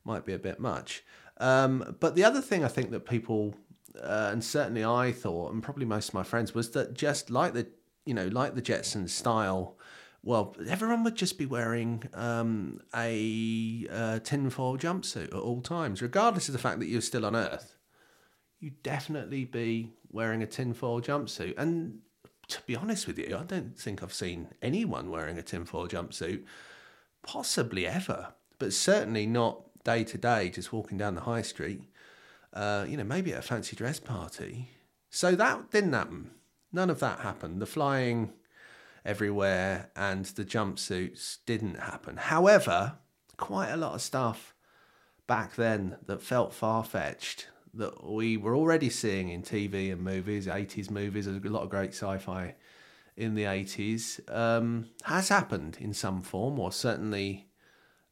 Might 0.04 0.26
be 0.26 0.34
a 0.34 0.40
bit 0.40 0.60
much. 0.60 1.04
Um, 1.38 1.96
but 2.00 2.16
the 2.16 2.24
other 2.24 2.42
thing 2.42 2.64
I 2.64 2.68
think 2.68 2.92
that 2.92 3.06
people, 3.06 3.56
uh, 4.02 4.30
and 4.32 4.44
certainly 4.44 4.86
I 4.86 5.12
thought, 5.12 5.54
and 5.54 5.62
probably 5.62 5.86
most 5.86 6.10
of 6.10 6.14
my 6.14 6.24
friends, 6.24 6.54
was 6.54 6.72
that 6.72 6.94
just 6.94 7.30
like 7.30 7.54
the, 7.54 7.68
you 8.06 8.14
know, 8.14 8.28
like 8.28 8.56
the 8.56 8.62
Jetsons 8.62 9.10
style 9.10 9.76
well, 10.26 10.56
everyone 10.68 11.04
would 11.04 11.16
just 11.16 11.38
be 11.38 11.46
wearing 11.46 12.04
um, 12.16 12.82
a 12.96 13.88
uh, 13.92 14.20
tinfoil 14.20 14.76
jumpsuit 14.76 15.28
at 15.28 15.34
all 15.34 15.62
times, 15.62 16.02
regardless 16.02 16.50
of 16.50 16.54
the 16.54 16.60
fact 16.60 16.80
that 16.80 16.88
you're 16.88 17.00
still 17.02 17.28
on 17.28 17.36
Earth. 17.36 17.76
You'd 18.60 18.82
definitely 18.82 19.46
be 19.46 19.94
wearing 20.12 20.42
a 20.42 20.48
tinfoil 20.48 21.00
jumpsuit. 21.00 21.54
And 21.60 22.00
to 22.48 22.60
be 22.66 22.76
honest 22.76 23.06
with 23.06 23.20
you, 23.20 23.38
I 23.40 23.44
don't 23.44 23.78
think 23.78 24.02
I've 24.02 24.14
seen 24.14 24.48
anyone 24.64 25.12
wearing 25.12 25.38
a 25.38 25.44
tinfoil 25.44 25.88
jumpsuit, 25.88 26.44
possibly 27.22 27.86
ever, 27.86 28.34
but 28.58 28.74
certainly 28.74 29.28
not 29.28 29.62
day 29.84 30.04
to 30.06 30.18
day, 30.18 30.50
just 30.50 30.74
walking 30.74 30.98
down 30.98 31.14
the 31.14 31.22
high 31.22 31.44
street. 31.44 31.84
Uh, 32.52 32.88
you 32.90 32.98
know, 32.98 33.04
maybe 33.04 33.32
at 33.32 33.40
a 33.40 33.44
fancy 33.44 33.76
dress 33.76 34.00
party. 34.00 34.72
So 35.12 35.36
that 35.36 35.70
didn't 35.70 35.94
happen. 35.94 36.32
None 36.74 36.90
of 36.90 37.00
that 37.00 37.20
happened. 37.20 37.62
The 37.62 37.68
flying 37.68 38.34
everywhere 39.06 39.92
and 39.96 40.26
the 40.26 40.44
jumpsuits 40.44 41.38
didn't 41.46 41.80
happen. 41.80 42.18
However, 42.18 42.98
quite 43.38 43.70
a 43.70 43.78
lot 43.78 43.94
of 43.94 44.02
stuff 44.02 44.56
back 45.28 45.56
then 45.56 45.98
that 46.06 46.22
felt 46.22 46.54
far 46.54 46.84
fetched 46.84 47.48
that 47.74 48.04
we 48.06 48.38
were 48.38 48.56
already 48.56 48.90
seeing 48.90 49.30
in 49.30 49.44
TV 49.44 49.92
and 49.92 50.02
movies, 50.02 50.48
80s 50.48 50.90
movies, 50.90 51.28
a 51.28 51.32
lot 51.32 51.64
of 51.64 51.70
great 51.70 51.94
sci 51.94 52.18
fi 52.18 52.56
in 53.18 53.36
the 53.36 53.44
80s, 53.44 54.20
um, 54.34 54.88
has 55.04 55.30
happened 55.30 55.78
in 55.80 55.94
some 55.94 56.22
form, 56.22 56.60
or 56.60 56.72
certainly 56.72 57.48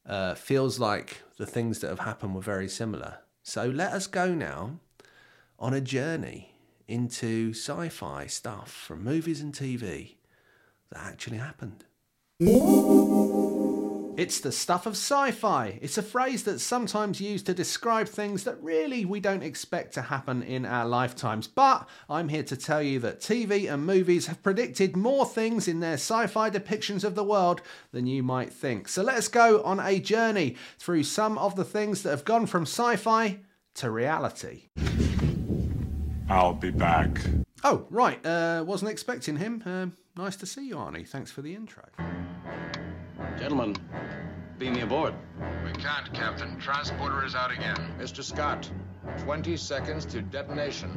uh, 0.06 0.34
feels 0.34 0.78
like 0.78 1.22
the 1.38 1.46
things 1.46 1.80
that 1.80 1.88
have 1.88 2.00
happened 2.00 2.34
were 2.34 2.40
very 2.40 2.68
similar. 2.68 3.18
So 3.42 3.66
let 3.66 3.92
us 3.92 4.06
go 4.06 4.34
now 4.34 4.80
on 5.58 5.72
a 5.74 5.80
journey 5.80 6.54
into 6.86 7.50
sci 7.50 7.88
fi 7.88 8.26
stuff 8.26 8.70
from 8.70 9.02
movies 9.02 9.40
and 9.40 9.54
TV 9.54 10.16
that 10.90 11.04
actually 11.04 11.38
happened. 11.38 11.84
It's 14.16 14.38
the 14.38 14.52
stuff 14.52 14.86
of 14.86 14.92
sci 14.92 15.32
fi. 15.32 15.78
It's 15.82 15.98
a 15.98 16.02
phrase 16.02 16.44
that's 16.44 16.62
sometimes 16.62 17.20
used 17.20 17.46
to 17.46 17.54
describe 17.54 18.08
things 18.08 18.44
that 18.44 18.62
really 18.62 19.04
we 19.04 19.18
don't 19.18 19.42
expect 19.42 19.94
to 19.94 20.02
happen 20.02 20.42
in 20.42 20.64
our 20.64 20.86
lifetimes. 20.86 21.48
But 21.48 21.88
I'm 22.08 22.28
here 22.28 22.44
to 22.44 22.56
tell 22.56 22.80
you 22.80 23.00
that 23.00 23.20
TV 23.20 23.72
and 23.72 23.84
movies 23.84 24.28
have 24.28 24.42
predicted 24.42 24.96
more 24.96 25.26
things 25.26 25.66
in 25.66 25.80
their 25.80 25.94
sci 25.94 26.28
fi 26.28 26.48
depictions 26.48 27.02
of 27.02 27.16
the 27.16 27.24
world 27.24 27.60
than 27.90 28.06
you 28.06 28.22
might 28.22 28.52
think. 28.52 28.86
So 28.88 29.02
let's 29.02 29.26
go 29.28 29.62
on 29.62 29.80
a 29.80 29.98
journey 29.98 30.56
through 30.78 31.02
some 31.04 31.36
of 31.38 31.56
the 31.56 31.64
things 31.64 32.02
that 32.02 32.10
have 32.10 32.24
gone 32.24 32.46
from 32.46 32.62
sci 32.62 32.96
fi 32.96 33.40
to 33.74 33.90
reality. 33.90 34.68
I'll 36.28 36.54
be 36.54 36.70
back. 36.70 37.20
Oh, 37.66 37.86
right. 37.88 38.24
Uh, 38.24 38.62
wasn't 38.66 38.90
expecting 38.90 39.36
him. 39.36 39.62
Uh, 39.64 39.86
nice 40.20 40.36
to 40.36 40.44
see 40.44 40.68
you, 40.68 40.76
Arnie. 40.76 41.08
Thanks 41.08 41.30
for 41.30 41.40
the 41.40 41.54
intro. 41.54 41.84
Gentlemen, 43.38 43.74
beam 44.58 44.74
me 44.74 44.82
aboard. 44.82 45.14
We 45.64 45.72
can't, 45.72 46.12
Captain. 46.12 46.60
Transporter 46.60 47.24
is 47.24 47.34
out 47.34 47.50
again. 47.50 47.94
Mr. 47.98 48.22
Scott, 48.22 48.70
20 49.20 49.56
seconds 49.56 50.04
to 50.06 50.20
detonation. 50.20 50.90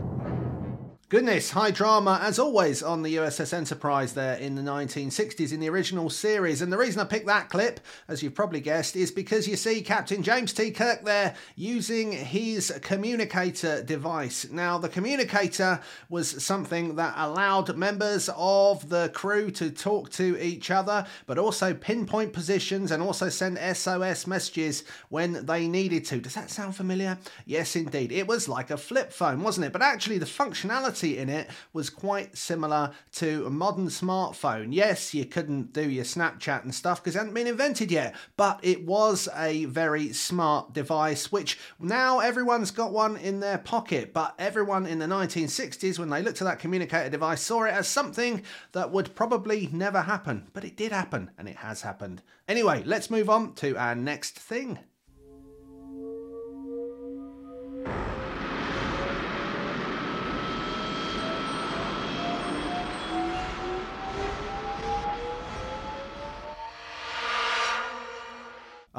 Goodness, 1.09 1.51
high 1.51 1.71
drama 1.71 2.19
as 2.21 2.37
always 2.37 2.83
on 2.83 3.01
the 3.01 3.15
USS 3.15 3.53
Enterprise 3.53 4.13
there 4.13 4.35
in 4.35 4.55
the 4.55 4.61
1960s 4.61 5.53
in 5.53 5.61
the 5.61 5.69
original 5.69 6.09
series. 6.09 6.61
And 6.61 6.69
the 6.69 6.77
reason 6.77 6.99
I 6.99 7.05
picked 7.05 7.27
that 7.27 7.47
clip, 7.47 7.79
as 8.09 8.21
you've 8.21 8.35
probably 8.35 8.59
guessed, 8.59 8.93
is 8.97 9.09
because 9.09 9.47
you 9.47 9.55
see 9.55 9.81
Captain 9.81 10.21
James 10.21 10.51
T. 10.51 10.69
Kirk 10.69 11.05
there 11.05 11.33
using 11.55 12.11
his 12.11 12.77
communicator 12.81 13.81
device. 13.81 14.51
Now, 14.51 14.77
the 14.77 14.89
communicator 14.89 15.79
was 16.09 16.43
something 16.43 16.97
that 16.97 17.13
allowed 17.15 17.77
members 17.77 18.29
of 18.35 18.89
the 18.89 19.09
crew 19.13 19.49
to 19.51 19.69
talk 19.69 20.09
to 20.09 20.37
each 20.43 20.71
other, 20.71 21.07
but 21.25 21.37
also 21.37 21.73
pinpoint 21.73 22.33
positions 22.33 22.91
and 22.91 23.01
also 23.01 23.29
send 23.29 23.57
SOS 23.77 24.27
messages 24.27 24.83
when 25.07 25.45
they 25.45 25.69
needed 25.69 26.03
to. 26.07 26.19
Does 26.19 26.35
that 26.35 26.49
sound 26.49 26.75
familiar? 26.75 27.17
Yes, 27.45 27.77
indeed. 27.77 28.11
It 28.11 28.27
was 28.27 28.49
like 28.49 28.71
a 28.71 28.77
flip 28.77 29.13
phone, 29.13 29.41
wasn't 29.41 29.67
it? 29.67 29.71
But 29.71 29.81
actually, 29.81 30.17
the 30.17 30.25
functionality 30.25 30.96
in 31.03 31.29
it 31.29 31.49
was 31.73 31.89
quite 31.89 32.37
similar 32.37 32.91
to 33.13 33.45
a 33.45 33.49
modern 33.49 33.87
smartphone. 33.87 34.67
Yes, 34.71 35.13
you 35.13 35.25
couldn't 35.25 35.73
do 35.73 35.89
your 35.89 36.03
Snapchat 36.03 36.63
and 36.63 36.73
stuff 36.73 37.03
because 37.03 37.15
it 37.15 37.19
hadn't 37.19 37.33
been 37.33 37.47
invented 37.47 37.91
yet, 37.91 38.15
but 38.35 38.59
it 38.63 38.85
was 38.85 39.29
a 39.35 39.65
very 39.65 40.13
smart 40.13 40.73
device, 40.73 41.31
which 41.31 41.57
now 41.79 42.19
everyone's 42.19 42.71
got 42.71 42.91
one 42.91 43.17
in 43.17 43.39
their 43.39 43.57
pocket. 43.57 44.13
But 44.13 44.35
everyone 44.39 44.85
in 44.85 44.99
the 44.99 45.05
1960s, 45.05 45.99
when 45.99 46.09
they 46.09 46.21
looked 46.21 46.41
at 46.41 46.45
that 46.45 46.59
communicator 46.59 47.09
device, 47.09 47.41
saw 47.41 47.63
it 47.63 47.73
as 47.73 47.87
something 47.87 48.43
that 48.71 48.91
would 48.91 49.15
probably 49.15 49.69
never 49.71 50.01
happen. 50.01 50.47
But 50.53 50.63
it 50.63 50.75
did 50.75 50.91
happen, 50.91 51.31
and 51.37 51.47
it 51.47 51.57
has 51.57 51.81
happened. 51.81 52.21
Anyway, 52.47 52.83
let's 52.85 53.09
move 53.09 53.29
on 53.29 53.53
to 53.55 53.75
our 53.77 53.95
next 53.95 54.39
thing. 54.39 54.79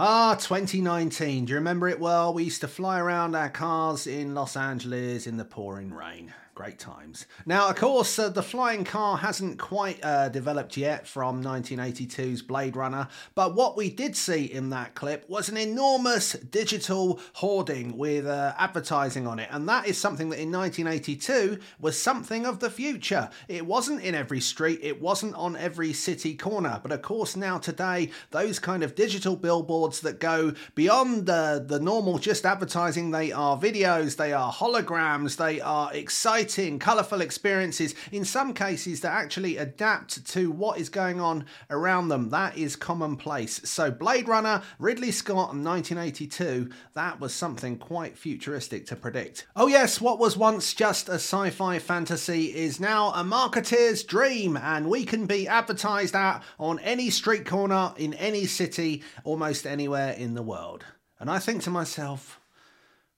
Ah, 0.01 0.37
2019. 0.39 1.47
Do 1.47 1.51
you 1.51 1.57
remember 1.57 1.89
it 1.89 1.99
well? 1.99 2.33
We 2.33 2.45
used 2.45 2.61
to 2.61 2.69
fly 2.69 3.01
around 3.01 3.35
our 3.35 3.49
cars 3.49 4.07
in 4.07 4.33
Los 4.33 4.57
Angeles 4.57 5.27
in 5.27 5.39
the 5.39 5.45
pouring 5.45 5.93
rain. 5.93 6.33
Great 6.59 6.81
times. 6.81 7.27
Now, 7.47 7.69
of 7.69 7.77
course, 7.77 8.19
uh, 8.19 8.31
the 8.31 8.43
flying 8.43 8.83
car 8.83 9.17
hasn't 9.19 9.61
quite 9.61 10.05
uh, 10.05 10.29
developed 10.29 10.77
yet 10.77 11.07
from 11.07 11.41
1982's 11.41 12.43
Blade 12.43 12.75
Runner, 12.75 13.07
but 13.37 13.55
what 13.55 13.77
we 13.77 13.91
did 13.91 14.17
see 14.17 14.47
in 14.47 14.71
that 14.71 14.97
clip 14.97 15.25
was 15.31 15.49
an 15.49 15.57
enormous 15.57 16.33
digital 16.33 17.21
hoarding 17.35 17.97
with 17.97 18.27
uh, 18.27 18.55
advertising 18.59 19.25
on 19.25 19.39
it, 19.39 19.49
and 19.53 19.69
that 19.69 19.87
is 19.87 19.99
something 19.99 20.31
that 20.31 20.41
in 20.41 20.51
1982 20.51 21.61
was 21.79 21.97
something 21.97 22.45
of 22.45 22.59
the 22.59 22.71
future. 22.71 23.31
It 23.47 23.65
wasn't 23.65 24.03
in 24.03 24.17
every 24.17 24.41
street, 24.41 24.81
it 24.83 25.01
wasn't 25.01 25.37
on 25.37 25.55
every 25.55 25.93
city 25.93 26.35
corner, 26.35 26.81
but 26.83 26.91
of 26.91 27.03
course, 27.03 27.37
now 27.37 27.59
today, 27.59 28.11
those 28.33 28.59
kind 28.59 28.83
of 28.83 28.97
digital 28.97 29.37
billboards 29.37 30.01
that 30.01 30.19
go 30.19 30.55
beyond 30.75 31.27
the, 31.27 31.65
the 31.65 31.79
normal 31.79 32.19
just 32.19 32.45
advertising, 32.45 33.13
they 33.13 33.31
are 33.31 33.57
videos, 33.57 34.17
they 34.17 34.33
are 34.33 34.53
holograms, 34.53 35.37
they 35.37 35.61
are 35.61 35.95
exciting 35.95 36.48
exciting, 36.49 36.79
colourful 36.79 37.21
experiences, 37.21 37.95
in 38.11 38.25
some 38.25 38.55
cases 38.55 39.03
that 39.03 39.13
actually 39.13 39.59
adapt 39.59 40.25
to 40.27 40.51
what 40.51 40.79
is 40.79 40.89
going 40.89 41.21
on 41.21 41.45
around 41.69 42.09
them. 42.09 42.31
That 42.31 42.57
is 42.57 42.75
commonplace. 42.75 43.61
So, 43.69 43.91
Blade 43.91 44.27
Runner, 44.27 44.63
Ridley 44.79 45.11
Scott 45.11 45.53
in 45.53 45.63
1982, 45.63 46.71
that 46.95 47.21
was 47.21 47.35
something 47.35 47.77
quite 47.77 48.17
futuristic 48.17 48.87
to 48.87 48.97
predict. 48.97 49.47
Oh, 49.55 49.67
yes, 49.67 50.01
what 50.01 50.19
was 50.19 50.39
once 50.39 50.73
just 50.73 51.11
a 51.11 51.15
sci 51.15 51.51
fi 51.51 51.79
fantasy 51.79 52.47
is 52.47 52.81
now 52.81 53.11
a 53.11 53.23
marketeer's 53.23 54.03
dream, 54.03 54.57
and 54.57 54.89
we 54.89 55.05
can 55.05 55.27
be 55.27 55.47
advertised 55.47 56.15
at 56.15 56.43
on 56.59 56.79
any 56.79 57.11
street 57.11 57.45
corner 57.45 57.93
in 57.99 58.15
any 58.15 58.47
city, 58.47 59.03
almost 59.23 59.67
anywhere 59.67 60.13
in 60.13 60.33
the 60.33 60.43
world. 60.43 60.87
And 61.21 61.31
I 61.31 61.41
think 61.41 61.63
to 61.65 61.71
myself, 61.71 62.41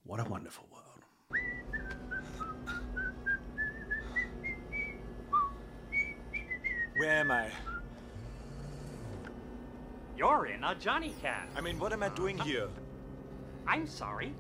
what 0.03 0.19
a 0.19 0.29
wonderful 0.29 0.67
world. 0.73 0.81
Where 7.01 7.13
am 7.13 7.31
I? 7.31 7.47
You're 10.19 10.49
in 10.49 10.63
a 10.63 10.75
Johnny 10.75 11.15
Cab. 11.23 11.49
I 11.57 11.63
mean, 11.63 11.79
what 11.79 11.95
am 11.95 12.03
I 12.03 12.11
doing 12.11 12.39
uh-huh. 12.39 12.47
here? 12.47 12.69
I'm 13.67 13.87
sorry. 13.87 14.35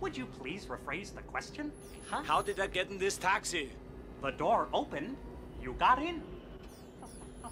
Would 0.00 0.16
you 0.16 0.26
please 0.26 0.66
rephrase 0.66 1.12
the 1.12 1.22
question? 1.22 1.72
Huh? 2.08 2.22
How 2.22 2.40
did 2.40 2.60
I 2.60 2.68
get 2.68 2.88
in 2.88 2.98
this 2.98 3.18
taxi? 3.18 3.72
The 4.22 4.30
door 4.30 4.68
opened. 4.72 5.16
You 5.60 5.74
got 5.80 6.00
in. 6.00 6.22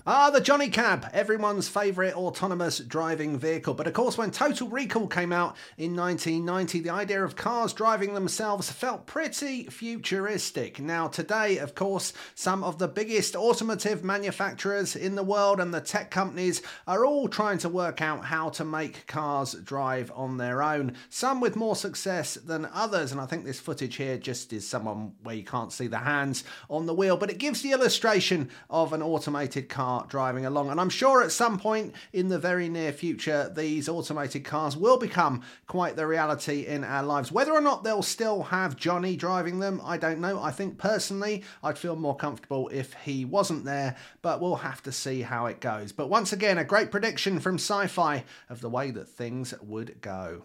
Ah, 0.04 0.30
the 0.30 0.40
Johnny 0.40 0.68
Cab, 0.68 1.08
everyone's 1.12 1.68
favourite 1.68 2.14
autonomous 2.14 2.80
driving 2.80 3.38
vehicle. 3.38 3.72
But 3.72 3.86
of 3.86 3.92
course, 3.92 4.18
when 4.18 4.32
Total 4.32 4.66
Recall 4.66 5.06
came 5.06 5.32
out 5.32 5.56
in 5.78 5.94
1990, 5.94 6.80
the 6.80 6.90
idea 6.90 7.22
of 7.22 7.36
cars 7.36 7.72
driving 7.72 8.12
themselves 8.12 8.68
felt 8.68 9.06
pretty 9.06 9.66
futuristic. 9.66 10.80
Now, 10.80 11.06
today, 11.06 11.58
of 11.58 11.76
course, 11.76 12.12
some 12.34 12.64
of 12.64 12.80
the 12.80 12.88
biggest 12.88 13.36
automotive 13.36 14.02
manufacturers 14.02 14.96
in 14.96 15.14
the 15.14 15.22
world 15.22 15.60
and 15.60 15.72
the 15.72 15.80
tech 15.80 16.10
companies 16.10 16.62
are 16.88 17.04
all 17.04 17.28
trying 17.28 17.58
to 17.58 17.68
work 17.68 18.02
out 18.02 18.24
how 18.24 18.48
to 18.48 18.64
make 18.64 19.06
cars 19.06 19.52
drive 19.52 20.10
on 20.16 20.36
their 20.36 20.64
own. 20.64 20.96
Some 21.10 21.40
with 21.40 21.54
more 21.54 21.76
success 21.76 22.34
than 22.34 22.68
others. 22.74 23.12
And 23.12 23.20
I 23.20 23.26
think 23.26 23.44
this 23.44 23.60
footage 23.60 23.94
here 23.94 24.18
just 24.18 24.52
is 24.52 24.66
someone 24.66 25.12
where 25.22 25.36
you 25.36 25.44
can't 25.44 25.72
see 25.72 25.86
the 25.86 25.98
hands 25.98 26.42
on 26.68 26.86
the 26.86 26.94
wheel, 26.94 27.16
but 27.16 27.30
it 27.30 27.38
gives 27.38 27.62
the 27.62 27.70
illustration 27.70 28.50
of 28.68 28.92
an 28.92 29.00
automated 29.00 29.68
car 29.68 29.91
driving 30.08 30.46
along. 30.46 30.70
And 30.70 30.80
I'm 30.80 30.90
sure 30.90 31.22
at 31.22 31.32
some 31.32 31.58
point 31.58 31.94
in 32.12 32.28
the 32.28 32.38
very 32.38 32.68
near 32.68 32.92
future, 32.92 33.52
these 33.54 33.88
automated 33.88 34.44
cars 34.44 34.76
will 34.76 34.98
become 34.98 35.42
quite 35.66 35.96
the 35.96 36.06
reality 36.06 36.66
in 36.66 36.84
our 36.84 37.02
lives. 37.02 37.30
Whether 37.32 37.52
or 37.52 37.60
not 37.60 37.84
they'll 37.84 38.02
still 38.02 38.44
have 38.44 38.76
Johnny 38.76 39.16
driving 39.16 39.58
them, 39.58 39.80
I 39.84 39.96
don't 39.96 40.20
know. 40.20 40.42
I 40.42 40.50
think 40.50 40.78
personally, 40.78 41.42
I'd 41.62 41.78
feel 41.78 41.96
more 41.96 42.16
comfortable 42.16 42.68
if 42.68 42.94
he 43.04 43.24
wasn't 43.24 43.64
there, 43.64 43.96
but 44.22 44.40
we'll 44.40 44.56
have 44.56 44.82
to 44.84 44.92
see 44.92 45.22
how 45.22 45.46
it 45.46 45.60
goes. 45.60 45.92
But 45.92 46.08
once 46.08 46.32
again, 46.32 46.58
a 46.58 46.64
great 46.64 46.90
prediction 46.90 47.40
from 47.40 47.56
sci 47.56 47.86
fi 47.86 48.24
of 48.48 48.60
the 48.60 48.70
way 48.70 48.90
that 48.90 49.08
things 49.08 49.54
would 49.60 50.00
go. 50.00 50.42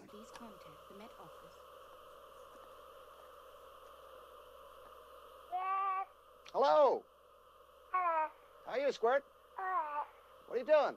Hello. 6.52 7.02
How 7.92 8.72
are 8.72 8.78
you, 8.78 8.90
Squirt? 8.90 9.22
What 10.48 10.56
are 10.56 10.60
you 10.60 10.64
doing? 10.64 10.96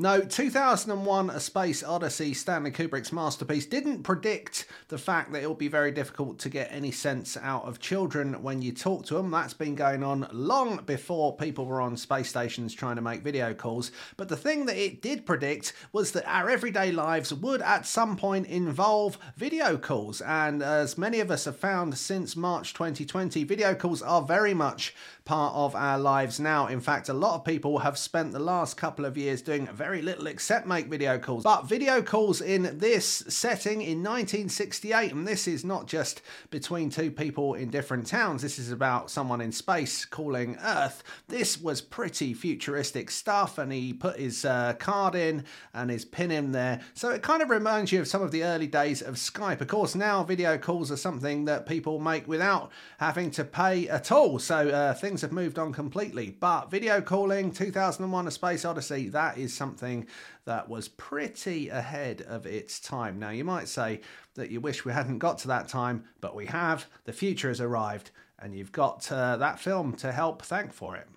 No, 0.00 0.20
2001 0.20 1.30
A 1.30 1.40
Space 1.40 1.82
Odyssey, 1.82 2.32
Stanley 2.32 2.70
Kubrick's 2.70 3.12
masterpiece, 3.12 3.66
didn't 3.66 4.04
predict 4.04 4.66
the 4.86 4.98
fact 4.98 5.32
that 5.32 5.42
it 5.42 5.48
would 5.48 5.58
be 5.58 5.66
very 5.66 5.90
difficult 5.90 6.38
to 6.40 6.48
get 6.48 6.68
any 6.70 6.92
sense 6.92 7.36
out 7.36 7.64
of 7.64 7.80
children 7.80 8.40
when 8.42 8.62
you 8.62 8.70
talk 8.70 9.06
to 9.06 9.14
them. 9.14 9.32
That's 9.32 9.54
been 9.54 9.74
going 9.74 10.04
on 10.04 10.28
long 10.30 10.84
before 10.86 11.36
people 11.36 11.66
were 11.66 11.80
on 11.80 11.96
space 11.96 12.28
stations 12.28 12.74
trying 12.74 12.94
to 12.94 13.02
make 13.02 13.22
video 13.22 13.54
calls. 13.54 13.90
But 14.16 14.28
the 14.28 14.36
thing 14.36 14.66
that 14.66 14.76
it 14.76 15.02
did 15.02 15.26
predict 15.26 15.72
was 15.92 16.12
that 16.12 16.28
our 16.28 16.48
everyday 16.48 16.92
lives 16.92 17.34
would 17.34 17.60
at 17.60 17.84
some 17.84 18.16
point 18.16 18.46
involve 18.46 19.18
video 19.36 19.76
calls. 19.76 20.20
And 20.20 20.62
as 20.62 20.96
many 20.96 21.18
of 21.18 21.32
us 21.32 21.46
have 21.46 21.56
found 21.56 21.98
since 21.98 22.36
March 22.36 22.72
2020, 22.72 23.42
video 23.42 23.74
calls 23.74 24.02
are 24.02 24.22
very 24.22 24.54
much 24.54 24.94
part 25.28 25.54
of 25.54 25.74
our 25.74 25.98
lives 25.98 26.40
now. 26.40 26.68
In 26.68 26.80
fact, 26.80 27.10
a 27.10 27.12
lot 27.12 27.34
of 27.34 27.44
people 27.44 27.80
have 27.80 27.98
spent 27.98 28.32
the 28.32 28.38
last 28.38 28.78
couple 28.78 29.04
of 29.04 29.18
years 29.18 29.42
doing 29.42 29.66
very 29.66 30.00
little 30.00 30.26
except 30.26 30.66
make 30.66 30.86
video 30.86 31.18
calls. 31.18 31.44
But 31.44 31.68
video 31.68 32.00
calls 32.00 32.40
in 32.40 32.78
this 32.78 33.24
setting 33.28 33.82
in 33.82 34.02
1968, 34.02 35.12
and 35.12 35.28
this 35.28 35.46
is 35.46 35.66
not 35.66 35.86
just 35.86 36.22
between 36.48 36.88
two 36.88 37.10
people 37.10 37.52
in 37.52 37.68
different 37.68 38.06
towns, 38.06 38.40
this 38.40 38.58
is 38.58 38.72
about 38.72 39.10
someone 39.10 39.42
in 39.42 39.52
space 39.52 40.06
calling 40.06 40.56
Earth. 40.62 41.02
This 41.28 41.60
was 41.60 41.82
pretty 41.82 42.32
futuristic 42.32 43.10
stuff, 43.10 43.58
and 43.58 43.70
he 43.70 43.92
put 43.92 44.18
his 44.18 44.46
uh, 44.46 44.72
card 44.78 45.14
in 45.14 45.44
and 45.74 45.90
his 45.90 46.06
pin 46.06 46.30
in 46.30 46.52
there. 46.52 46.80
So 46.94 47.10
it 47.10 47.22
kind 47.22 47.42
of 47.42 47.50
reminds 47.50 47.92
you 47.92 48.00
of 48.00 48.08
some 48.08 48.22
of 48.22 48.30
the 48.30 48.44
early 48.44 48.66
days 48.66 49.02
of 49.02 49.16
Skype. 49.16 49.60
Of 49.60 49.68
course, 49.68 49.94
now 49.94 50.24
video 50.24 50.56
calls 50.56 50.90
are 50.90 50.96
something 50.96 51.44
that 51.44 51.66
people 51.66 52.00
make 52.00 52.26
without 52.26 52.72
having 52.96 53.30
to 53.32 53.44
pay 53.44 53.86
at 53.90 54.10
all. 54.10 54.38
So 54.38 54.70
uh, 54.70 54.94
things 54.94 55.17
have 55.22 55.32
moved 55.32 55.58
on 55.58 55.72
completely. 55.72 56.30
But 56.30 56.70
video 56.70 57.00
calling, 57.00 57.52
2001 57.52 58.26
A 58.26 58.30
Space 58.30 58.64
Odyssey, 58.64 59.08
that 59.10 59.38
is 59.38 59.54
something 59.54 60.06
that 60.44 60.68
was 60.68 60.88
pretty 60.88 61.68
ahead 61.68 62.22
of 62.22 62.46
its 62.46 62.80
time. 62.80 63.18
Now, 63.18 63.30
you 63.30 63.44
might 63.44 63.68
say 63.68 64.00
that 64.34 64.50
you 64.50 64.60
wish 64.60 64.84
we 64.84 64.92
hadn't 64.92 65.18
got 65.18 65.38
to 65.38 65.48
that 65.48 65.68
time, 65.68 66.04
but 66.20 66.34
we 66.34 66.46
have. 66.46 66.86
The 67.04 67.12
future 67.12 67.48
has 67.48 67.60
arrived, 67.60 68.10
and 68.38 68.54
you've 68.54 68.72
got 68.72 69.10
uh, 69.10 69.36
that 69.36 69.58
film 69.58 69.94
to 69.96 70.12
help 70.12 70.42
thank 70.42 70.72
for 70.72 70.96
it. 70.96 71.08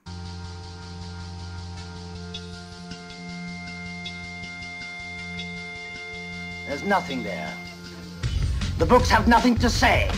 There's 6.68 6.84
nothing 6.84 7.24
there. 7.24 7.54
The 8.78 8.86
books 8.86 9.10
have 9.10 9.28
nothing 9.28 9.56
to 9.58 9.70
say. 9.70 10.10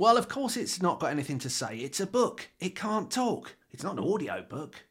Well, 0.00 0.16
of 0.16 0.28
course, 0.28 0.56
it's 0.56 0.80
not 0.80 0.98
got 0.98 1.10
anything 1.10 1.38
to 1.40 1.50
say. 1.50 1.76
It's 1.76 2.00
a 2.00 2.06
book. 2.06 2.48
It 2.58 2.74
can't 2.74 3.10
talk. 3.10 3.56
It's 3.70 3.82
not 3.82 3.98
an 3.98 4.10
audio 4.10 4.40
book. 4.40 4.86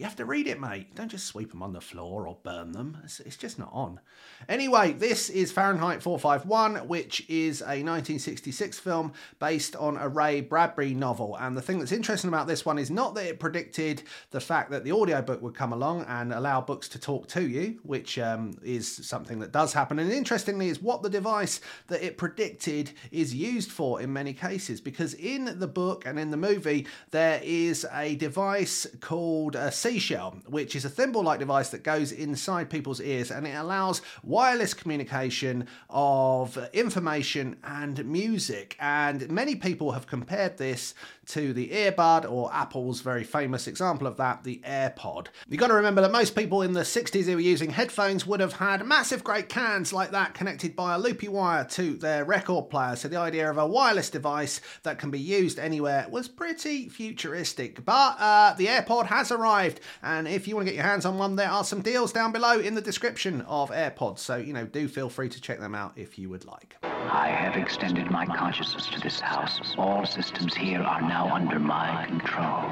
You 0.00 0.06
have 0.06 0.16
to 0.16 0.24
read 0.24 0.46
it, 0.46 0.58
mate. 0.58 0.94
Don't 0.94 1.10
just 1.10 1.26
sweep 1.26 1.50
them 1.50 1.62
on 1.62 1.74
the 1.74 1.80
floor 1.82 2.26
or 2.26 2.38
burn 2.42 2.72
them. 2.72 2.96
It's, 3.04 3.20
it's, 3.20 3.36
just 3.36 3.58
not 3.58 3.68
on. 3.70 4.00
Anyway, 4.48 4.94
this 4.94 5.28
is 5.28 5.52
Fahrenheit 5.52 6.02
451, 6.02 6.88
which 6.88 7.28
is 7.28 7.60
a 7.60 7.84
1966 7.84 8.78
film 8.78 9.12
based 9.40 9.76
on 9.76 9.98
a 9.98 10.08
Ray 10.08 10.40
Bradbury 10.40 10.94
novel. 10.94 11.36
And 11.36 11.54
the 11.54 11.60
thing 11.60 11.78
that's 11.78 11.92
interesting 11.92 12.28
about 12.28 12.46
this 12.46 12.64
one 12.64 12.78
is 12.78 12.90
not 12.90 13.14
that 13.14 13.26
it 13.26 13.38
predicted 13.38 14.02
the 14.30 14.40
fact 14.40 14.70
that 14.70 14.84
the 14.84 14.92
audiobook 14.92 15.42
would 15.42 15.54
come 15.54 15.74
along 15.74 16.06
and 16.08 16.32
allow 16.32 16.62
books 16.62 16.88
to 16.88 16.98
talk 16.98 17.28
to 17.28 17.46
you, 17.46 17.78
which 17.82 18.18
um, 18.18 18.58
is 18.62 19.06
something 19.06 19.38
that 19.40 19.52
does 19.52 19.74
happen. 19.74 19.98
And 19.98 20.10
interestingly, 20.10 20.70
is 20.70 20.80
what 20.80 21.02
the 21.02 21.10
device 21.10 21.60
that 21.88 22.02
it 22.02 22.16
predicted 22.16 22.92
is 23.10 23.34
used 23.34 23.70
for 23.70 24.00
in 24.00 24.14
many 24.14 24.32
cases. 24.32 24.80
Because 24.80 25.12
in 25.12 25.58
the 25.58 25.68
book 25.68 26.06
and 26.06 26.18
in 26.18 26.30
the 26.30 26.38
movie, 26.38 26.86
there 27.10 27.42
is 27.44 27.86
a 27.92 28.14
device 28.14 28.86
called 29.00 29.56
a 29.56 29.70
seashell, 29.90 30.36
which 30.46 30.76
is 30.76 30.84
a 30.84 30.88
thimble 30.88 31.24
like 31.24 31.40
device 31.40 31.70
that 31.70 31.82
goes 31.82 32.12
inside 32.12 32.70
people's 32.70 33.00
ears 33.00 33.32
and 33.32 33.44
it 33.46 33.56
allows 33.56 34.02
wireless 34.22 34.72
communication 34.72 35.66
of 35.88 36.56
information 36.72 37.56
and 37.64 38.04
music. 38.04 38.76
And 38.78 39.28
many 39.30 39.56
people 39.56 39.90
have 39.92 40.06
compared 40.06 40.58
this 40.58 40.94
to 41.26 41.52
the 41.52 41.68
earbud 41.68 42.30
or 42.30 42.52
Apple's 42.52 43.00
very 43.00 43.24
famous 43.24 43.66
example 43.66 44.06
of 44.06 44.16
that, 44.16 44.42
the 44.42 44.60
AirPod. 44.64 45.28
You've 45.48 45.60
got 45.60 45.68
to 45.68 45.74
remember 45.74 46.00
that 46.02 46.12
most 46.12 46.34
people 46.34 46.62
in 46.62 46.72
the 46.72 46.80
60s 46.80 47.24
who 47.24 47.34
were 47.34 47.40
using 47.40 47.70
headphones 47.70 48.26
would 48.26 48.40
have 48.40 48.54
had 48.54 48.84
massive 48.84 49.22
great 49.22 49.48
cans 49.48 49.92
like 49.92 50.10
that 50.10 50.34
connected 50.34 50.74
by 50.74 50.94
a 50.94 50.98
loopy 50.98 51.28
wire 51.28 51.64
to 51.64 51.94
their 51.94 52.24
record 52.24 52.68
player. 52.70 52.96
So 52.96 53.08
the 53.08 53.16
idea 53.16 53.48
of 53.48 53.58
a 53.58 53.66
wireless 53.66 54.10
device 54.10 54.60
that 54.82 54.98
can 54.98 55.10
be 55.10 55.20
used 55.20 55.58
anywhere 55.58 56.06
was 56.10 56.28
pretty 56.28 56.88
futuristic. 56.88 57.84
But 57.84 58.16
uh, 58.18 58.54
the 58.54 58.66
AirPod 58.66 59.06
has 59.06 59.30
arrived, 59.30 59.79
and 60.02 60.28
if 60.28 60.46
you 60.46 60.54
want 60.56 60.66
to 60.66 60.72
get 60.72 60.76
your 60.76 60.86
hands 60.86 61.04
on 61.04 61.18
one, 61.18 61.36
there 61.36 61.50
are 61.50 61.64
some 61.64 61.82
deals 61.82 62.12
down 62.12 62.32
below 62.32 62.58
in 62.58 62.74
the 62.74 62.80
description 62.80 63.42
of 63.42 63.70
AirPods. 63.70 64.18
So, 64.18 64.36
you 64.36 64.52
know, 64.52 64.66
do 64.66 64.88
feel 64.88 65.08
free 65.08 65.28
to 65.28 65.40
check 65.40 65.60
them 65.60 65.74
out 65.74 65.92
if 65.96 66.18
you 66.18 66.28
would 66.30 66.44
like. 66.44 66.76
I 66.82 67.28
have 67.28 67.56
extended 67.56 68.10
my 68.10 68.26
consciousness 68.26 68.88
to 68.88 69.00
this 69.00 69.20
house. 69.20 69.74
All 69.78 70.04
systems 70.06 70.54
here 70.54 70.82
are 70.82 71.00
now 71.00 71.34
under 71.34 71.58
my 71.58 72.06
control. 72.06 72.70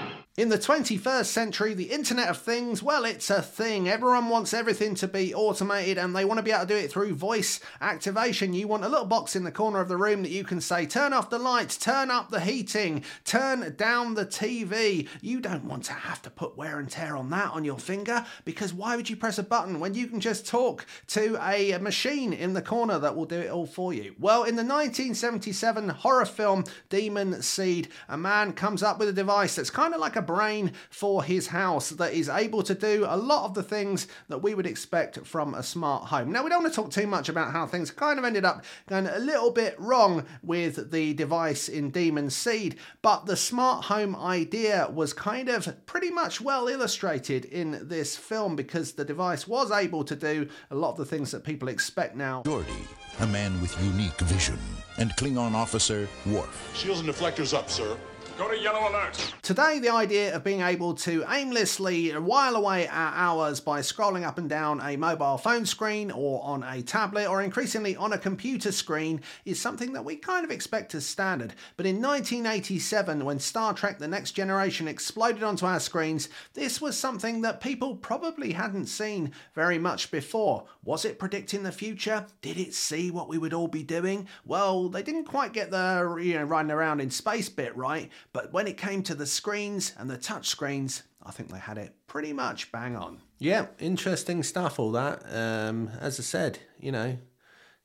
In 0.36 0.48
the 0.48 0.58
21st 0.58 1.26
century, 1.26 1.74
the 1.74 1.92
Internet 1.92 2.26
of 2.26 2.38
Things, 2.38 2.82
well, 2.82 3.04
it's 3.04 3.30
a 3.30 3.40
thing. 3.40 3.88
Everyone 3.88 4.28
wants 4.28 4.52
everything 4.52 4.96
to 4.96 5.06
be 5.06 5.32
automated 5.32 5.96
and 5.96 6.12
they 6.12 6.24
want 6.24 6.38
to 6.38 6.42
be 6.42 6.50
able 6.50 6.62
to 6.62 6.66
do 6.66 6.74
it 6.74 6.90
through 6.90 7.14
voice 7.14 7.60
activation. 7.80 8.52
You 8.52 8.66
want 8.66 8.84
a 8.84 8.88
little 8.88 9.06
box 9.06 9.36
in 9.36 9.44
the 9.44 9.52
corner 9.52 9.78
of 9.78 9.86
the 9.86 9.96
room 9.96 10.22
that 10.22 10.32
you 10.32 10.42
can 10.42 10.60
say, 10.60 10.86
turn 10.86 11.12
off 11.12 11.30
the 11.30 11.38
lights, 11.38 11.76
turn 11.76 12.10
up 12.10 12.30
the 12.30 12.40
heating, 12.40 13.04
turn 13.24 13.76
down 13.76 14.14
the 14.14 14.26
TV. 14.26 15.06
You 15.20 15.38
don't 15.38 15.66
want 15.66 15.84
to 15.84 15.92
have 15.92 16.20
to 16.22 16.30
put 16.30 16.56
wear 16.56 16.80
and 16.80 16.90
tear 16.90 17.16
on 17.16 17.30
that 17.30 17.52
on 17.52 17.64
your 17.64 17.78
finger 17.78 18.26
because 18.44 18.74
why 18.74 18.96
would 18.96 19.08
you 19.08 19.14
press 19.14 19.38
a 19.38 19.44
button 19.44 19.78
when 19.78 19.94
you 19.94 20.08
can 20.08 20.18
just 20.18 20.48
talk 20.48 20.84
to 21.06 21.40
a 21.48 21.78
machine 21.78 22.32
in 22.32 22.54
the 22.54 22.62
corner 22.62 22.98
that 22.98 23.14
will 23.14 23.24
do 23.24 23.38
it 23.38 23.52
all 23.52 23.66
for 23.66 23.94
you? 23.94 24.16
Well, 24.18 24.42
in 24.42 24.56
the 24.56 24.64
1977 24.64 25.90
horror 25.90 26.26
film 26.26 26.64
Demon 26.88 27.40
Seed, 27.40 27.86
a 28.08 28.16
man 28.18 28.52
comes 28.52 28.82
up 28.82 28.98
with 28.98 29.08
a 29.08 29.12
device 29.12 29.54
that's 29.54 29.70
kind 29.70 29.94
of 29.94 30.00
like 30.00 30.16
a 30.16 30.23
brain 30.26 30.72
for 30.90 31.22
his 31.22 31.48
house 31.48 31.90
that 31.90 32.12
is 32.12 32.28
able 32.28 32.62
to 32.62 32.74
do 32.74 33.06
a 33.08 33.16
lot 33.16 33.44
of 33.44 33.54
the 33.54 33.62
things 33.62 34.06
that 34.28 34.42
we 34.42 34.54
would 34.54 34.66
expect 34.66 35.26
from 35.26 35.54
a 35.54 35.62
smart 35.62 36.04
home. 36.08 36.32
Now, 36.32 36.42
we 36.42 36.50
don't 36.50 36.62
want 36.62 36.74
to 36.74 36.80
talk 36.80 36.90
too 36.90 37.06
much 37.06 37.28
about 37.28 37.52
how 37.52 37.66
things 37.66 37.90
kind 37.90 38.18
of 38.18 38.24
ended 38.24 38.44
up 38.44 38.64
going 38.88 39.06
a 39.06 39.18
little 39.18 39.50
bit 39.50 39.74
wrong 39.78 40.26
with 40.42 40.90
the 40.90 41.14
device 41.14 41.68
in 41.68 41.90
Demon 41.90 42.30
Seed, 42.30 42.76
but 43.02 43.26
the 43.26 43.36
smart 43.36 43.84
home 43.84 44.16
idea 44.16 44.88
was 44.92 45.12
kind 45.12 45.48
of 45.48 45.86
pretty 45.86 46.10
much 46.10 46.40
well 46.40 46.68
illustrated 46.68 47.44
in 47.46 47.88
this 47.88 48.16
film 48.16 48.56
because 48.56 48.92
the 48.92 49.04
device 49.04 49.46
was 49.46 49.70
able 49.70 50.04
to 50.04 50.16
do 50.16 50.48
a 50.70 50.74
lot 50.74 50.92
of 50.92 50.96
the 50.96 51.04
things 51.04 51.30
that 51.30 51.44
people 51.44 51.68
expect 51.68 52.16
now. 52.16 52.42
Geordi, 52.44 52.86
a 53.20 53.26
man 53.26 53.60
with 53.60 53.80
unique 53.82 54.18
vision, 54.20 54.58
and 54.98 55.10
Klingon 55.16 55.54
officer 55.54 56.08
Worf. 56.26 56.72
Shields 56.74 57.00
and 57.00 57.08
deflectors 57.08 57.56
up, 57.56 57.70
sir. 57.70 57.96
Yellow 58.36 58.88
alert. 58.88 59.34
Today, 59.42 59.78
the 59.78 59.90
idea 59.90 60.34
of 60.34 60.42
being 60.42 60.62
able 60.62 60.94
to 60.94 61.24
aimlessly 61.28 62.10
while 62.12 62.56
away 62.56 62.88
our 62.88 63.14
hours 63.14 63.60
by 63.60 63.80
scrolling 63.80 64.24
up 64.24 64.38
and 64.38 64.48
down 64.48 64.80
a 64.80 64.96
mobile 64.96 65.36
phone 65.36 65.66
screen 65.66 66.10
or 66.10 66.42
on 66.42 66.62
a 66.62 66.82
tablet 66.82 67.28
or 67.28 67.42
increasingly 67.42 67.94
on 67.94 68.12
a 68.12 68.18
computer 68.18 68.72
screen 68.72 69.20
is 69.44 69.60
something 69.60 69.92
that 69.92 70.04
we 70.04 70.16
kind 70.16 70.44
of 70.44 70.50
expect 70.50 70.94
as 70.94 71.04
standard. 71.04 71.54
But 71.76 71.86
in 71.86 72.00
1987, 72.00 73.24
when 73.24 73.38
Star 73.38 73.74
Trek 73.74 73.98
The 73.98 74.08
Next 74.08 74.32
Generation 74.32 74.88
exploded 74.88 75.42
onto 75.42 75.66
our 75.66 75.80
screens, 75.80 76.28
this 76.54 76.80
was 76.80 76.98
something 76.98 77.42
that 77.42 77.60
people 77.60 77.96
probably 77.96 78.52
hadn't 78.52 78.86
seen 78.86 79.32
very 79.54 79.78
much 79.78 80.10
before. 80.10 80.64
Was 80.82 81.04
it 81.04 81.18
predicting 81.18 81.62
the 81.62 81.72
future? 81.72 82.26
Did 82.40 82.58
it 82.58 82.74
see 82.74 83.10
what 83.10 83.28
we 83.28 83.38
would 83.38 83.52
all 83.52 83.68
be 83.68 83.82
doing? 83.82 84.26
Well, 84.44 84.88
they 84.88 85.02
didn't 85.02 85.24
quite 85.24 85.52
get 85.52 85.70
the, 85.70 86.18
you 86.20 86.34
know, 86.34 86.44
riding 86.44 86.72
around 86.72 87.00
in 87.00 87.10
space 87.10 87.48
bit 87.48 87.76
right, 87.76 88.10
but 88.34 88.52
when 88.52 88.66
it 88.66 88.76
came 88.76 89.02
to 89.04 89.14
the 89.14 89.26
screens 89.26 89.94
and 89.96 90.10
the 90.10 90.18
touch 90.18 90.48
screens, 90.48 91.04
I 91.22 91.30
think 91.30 91.50
they 91.50 91.58
had 91.58 91.78
it 91.78 91.94
pretty 92.08 92.32
much 92.32 92.72
bang 92.72 92.96
on. 92.96 93.20
Yeah, 93.38 93.66
interesting 93.78 94.42
stuff, 94.42 94.78
all 94.80 94.90
that. 94.92 95.22
Um, 95.32 95.90
as 96.00 96.18
I 96.18 96.24
said, 96.24 96.58
you 96.80 96.90
know, 96.90 97.16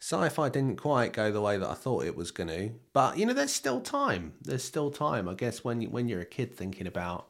sci 0.02 0.28
fi 0.30 0.50
didn't 0.50 0.78
quite 0.78 1.14
go 1.14 1.32
the 1.32 1.40
way 1.40 1.58
that 1.58 1.70
I 1.70 1.76
thought 1.76 2.04
it 2.04 2.16
was 2.16 2.32
going 2.32 2.50
to. 2.50 2.72
But, 2.94 3.20
you 3.20 3.28
know, 3.28 3.34
there's 3.34 3.54
still 3.54 3.80
time. 3.80 4.34
There's 4.42 4.64
still 4.64 4.90
time. 4.90 5.30
I 5.30 5.36
guess 5.36 5.64
when, 5.64 5.82
you, 5.82 5.90
when 5.90 6.10
you're 6.10 6.22
a 6.22 6.26
kid 6.26 6.56
thinking 6.56 6.88
about 6.88 7.28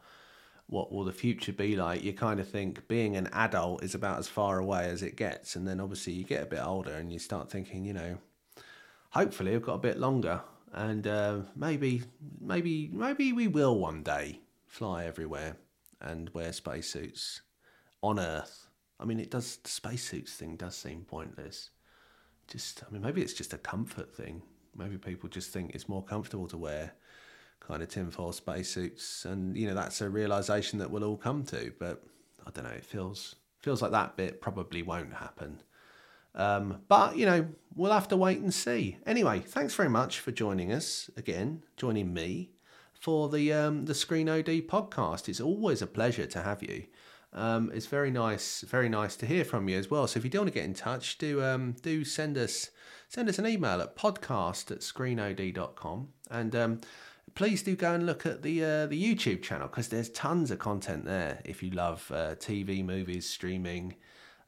what 0.67 0.89
will 0.89 1.03
the 1.03 1.11
future 1.11 1.51
be 1.51 1.75
like, 1.75 2.01
you 2.01 2.13
kind 2.13 2.39
of 2.39 2.47
think 2.47 2.87
being 2.87 3.17
an 3.17 3.27
adult 3.33 3.83
is 3.83 3.95
about 3.95 4.19
as 4.19 4.29
far 4.29 4.59
away 4.59 4.85
as 4.85 5.03
it 5.03 5.17
gets. 5.17 5.57
And 5.57 5.67
then 5.67 5.81
obviously 5.81 6.13
you 6.13 6.23
get 6.23 6.43
a 6.43 6.45
bit 6.45 6.65
older 6.65 6.93
and 6.93 7.11
you 7.11 7.19
start 7.19 7.51
thinking, 7.51 7.83
you 7.83 7.91
know, 7.91 8.17
hopefully 9.09 9.53
I've 9.55 9.65
got 9.65 9.73
a 9.73 9.79
bit 9.79 9.99
longer 9.99 10.41
and 10.73 11.07
uh, 11.07 11.39
maybe 11.55 12.03
maybe 12.39 12.89
maybe 12.91 13.33
we 13.33 13.47
will 13.47 13.77
one 13.77 14.03
day 14.03 14.39
fly 14.67 15.05
everywhere 15.05 15.57
and 16.01 16.29
wear 16.33 16.53
spacesuits 16.53 17.41
on 18.01 18.19
Earth. 18.19 18.67
I 18.99 19.05
mean, 19.05 19.19
it 19.19 19.31
does 19.31 19.57
the 19.57 19.69
spacesuits 19.69 20.33
thing 20.33 20.55
does 20.55 20.75
seem 20.75 21.05
pointless. 21.05 21.69
Just, 22.47 22.83
I 22.87 22.91
mean, 22.91 23.01
maybe 23.01 23.21
it's 23.21 23.33
just 23.33 23.53
a 23.53 23.57
comfort 23.57 24.15
thing. 24.15 24.41
Maybe 24.75 24.97
people 24.97 25.29
just 25.29 25.51
think 25.51 25.75
it's 25.75 25.87
more 25.87 26.03
comfortable 26.03 26.47
to 26.47 26.57
wear 26.57 26.93
kind 27.59 27.83
of 27.83 27.89
tinfoil 27.89 28.31
spacesuits, 28.31 29.25
and 29.25 29.57
you 29.57 29.67
know 29.67 29.73
that's 29.73 30.01
a 30.01 30.09
realization 30.09 30.79
that 30.79 30.89
we'll 30.89 31.03
all 31.03 31.17
come 31.17 31.43
to. 31.45 31.73
But 31.79 32.03
I 32.45 32.51
don't 32.51 32.63
know. 32.63 32.71
It 32.71 32.85
feels 32.85 33.35
feels 33.59 33.81
like 33.81 33.91
that 33.91 34.15
bit 34.15 34.41
probably 34.41 34.81
won't 34.81 35.13
happen. 35.13 35.61
Um, 36.35 36.81
but, 36.87 37.17
you 37.17 37.25
know, 37.25 37.47
we'll 37.75 37.91
have 37.91 38.07
to 38.09 38.17
wait 38.17 38.39
and 38.39 38.53
see. 38.53 38.97
Anyway, 39.05 39.39
thanks 39.39 39.73
very 39.73 39.89
much 39.89 40.19
for 40.19 40.31
joining 40.31 40.71
us 40.71 41.09
again, 41.17 41.63
joining 41.77 42.13
me 42.13 42.51
for 42.93 43.29
the 43.29 43.53
um, 43.53 43.85
the 43.85 43.95
Screen 43.95 44.29
OD 44.29 44.67
podcast. 44.67 45.29
It's 45.29 45.39
always 45.41 45.81
a 45.81 45.87
pleasure 45.87 46.25
to 46.27 46.41
have 46.41 46.61
you. 46.61 46.83
Um, 47.31 47.71
it's 47.73 47.85
very 47.85 48.11
nice, 48.11 48.61
very 48.61 48.89
nice 48.89 49.15
to 49.17 49.25
hear 49.25 49.45
from 49.45 49.69
you 49.69 49.77
as 49.77 49.89
well. 49.89 50.07
So 50.07 50.17
if 50.17 50.23
you 50.23 50.29
do 50.29 50.39
want 50.39 50.49
to 50.49 50.53
get 50.53 50.65
in 50.65 50.73
touch, 50.73 51.17
do 51.17 51.43
um, 51.43 51.75
do 51.81 52.03
send 52.03 52.37
us 52.37 52.71
send 53.07 53.29
us 53.29 53.39
an 53.39 53.47
email 53.47 53.81
at 53.81 53.95
podcast 53.95 54.71
at 54.71 54.79
screenod.com. 54.79 56.09
And 56.29 56.55
um, 56.55 56.81
please 57.35 57.63
do 57.63 57.75
go 57.75 57.93
and 57.93 58.05
look 58.05 58.25
at 58.25 58.41
the 58.41 58.63
uh, 58.63 58.85
the 58.87 59.01
YouTube 59.01 59.41
channel 59.41 59.67
because 59.67 59.87
there's 59.89 60.09
tons 60.09 60.51
of 60.51 60.59
content 60.59 61.05
there. 61.05 61.41
If 61.45 61.63
you 61.63 61.71
love 61.71 62.11
uh, 62.13 62.35
TV, 62.35 62.83
movies, 62.83 63.29
streaming, 63.29 63.95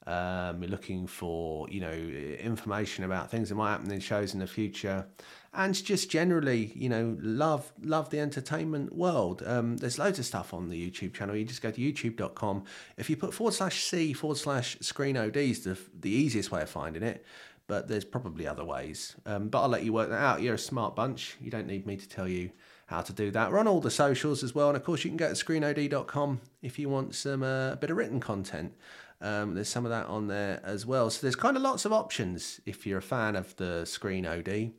um, 0.08 0.62
you're 0.62 0.72
looking 0.72 1.06
for 1.06 1.70
you 1.70 1.80
know 1.80 1.92
information 1.92 3.04
about 3.04 3.30
things 3.30 3.50
that 3.50 3.56
might 3.56 3.72
happen 3.72 3.92
in 3.92 4.00
shows 4.00 4.34
in 4.34 4.40
the 4.40 4.48
future, 4.48 5.06
and 5.54 5.74
just 5.76 6.10
generally 6.10 6.72
you 6.76 6.90
know 6.90 7.18
love 7.22 7.72
love 7.84 8.10
the 8.10 8.20
entertainment 8.20 8.96
world. 8.96 9.44
Um, 9.46 9.78
there's 9.78 10.00
loads 10.00 10.18
of 10.18 10.26
stuff 10.26 10.54
on 10.54 10.70
the 10.70 10.90
YouTube 10.90 11.14
channel. 11.14 11.36
You 11.36 11.46
just 11.46 11.62
go 11.62 11.70
to 11.70 11.80
youtube.com. 11.80 12.64
If 12.98 13.10
you 13.10 13.16
put 13.16 13.34
forward 13.34 13.54
slash 13.54 13.84
c 13.84 14.14
forward 14.14 14.38
slash 14.38 14.78
screen 14.82 15.18
ODs, 15.18 15.60
the 15.60 15.78
the 16.00 16.10
easiest 16.10 16.52
way 16.52 16.62
of 16.62 16.70
finding 16.70 17.04
it. 17.04 17.24
But 17.68 17.88
there's 17.88 18.04
probably 18.04 18.48
other 18.48 18.66
ways. 18.66 19.16
Um, 19.26 19.48
but 19.48 19.62
I'll 19.62 19.70
let 19.70 19.84
you 19.84 19.94
work 19.94 20.10
that 20.10 20.22
out. 20.22 20.42
You're 20.42 20.56
a 20.56 20.60
smart 20.60 20.96
bunch. 20.96 21.38
You 21.40 21.52
don't 21.52 21.68
need 21.68 21.86
me 21.86 21.96
to 21.96 22.10
tell 22.10 22.28
you 22.28 22.52
how 22.88 23.02
to 23.02 23.14
do 23.14 23.32
that. 23.32 23.50
We're 23.50 23.60
on 23.60 23.68
all 23.68 23.80
the 23.80 23.92
socials 23.92 24.44
as 24.44 24.54
well. 24.54 24.68
And 24.68 24.76
of 24.76 24.84
course, 24.84 25.06
you 25.06 25.10
can 25.10 25.16
go 25.16 25.30
to 25.30 25.34
screenod.com 25.34 26.42
if 26.62 26.78
you 26.78 26.90
want 26.90 27.16
some 27.16 27.44
uh, 27.44 27.72
a 27.72 27.78
bit 27.78 27.90
of 27.90 27.96
written 27.96 28.20
content. 28.20 28.74
Um, 29.22 29.54
there's 29.54 29.70
some 29.70 29.86
of 29.86 29.92
that 29.92 30.08
on 30.08 30.28
there 30.28 30.60
as 30.64 30.86
well. 30.86 31.10
So 31.10 31.22
there's 31.22 31.36
kind 31.36 31.56
of 31.56 31.64
lots 31.64 31.86
of 31.86 31.94
options 31.94 32.60
if 32.66 32.88
you're 32.88 33.00
a 33.00 33.04
fan 33.04 33.36
of 33.36 33.56
the 33.58 33.86
Screen 33.86 34.26
OD 34.26 34.72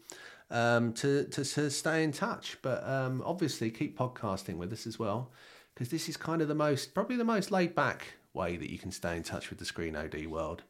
um, 0.50 0.92
to, 0.94 1.24
to, 1.24 1.44
to 1.44 1.70
stay 1.70 2.02
in 2.02 2.12
touch. 2.12 2.58
But 2.62 2.86
um, 2.86 3.22
obviously, 3.24 3.70
keep 3.70 3.96
podcasting 3.98 4.56
with 4.56 4.72
us 4.72 4.86
as 4.86 4.98
well 4.98 5.30
because 5.74 5.88
this 5.88 6.08
is 6.08 6.16
kind 6.16 6.42
of 6.42 6.48
the 6.48 6.54
most, 6.54 6.94
probably 6.94 7.16
the 7.16 7.24
most 7.24 7.50
laid 7.50 7.74
back 7.74 8.14
way 8.34 8.56
that 8.56 8.70
you 8.70 8.78
can 8.78 8.90
stay 8.90 9.16
in 9.16 9.22
touch 9.22 9.50
with 9.50 9.58
the 9.58 9.64
Screen 9.64 9.96
OD 9.96 10.26
world. 10.26 10.62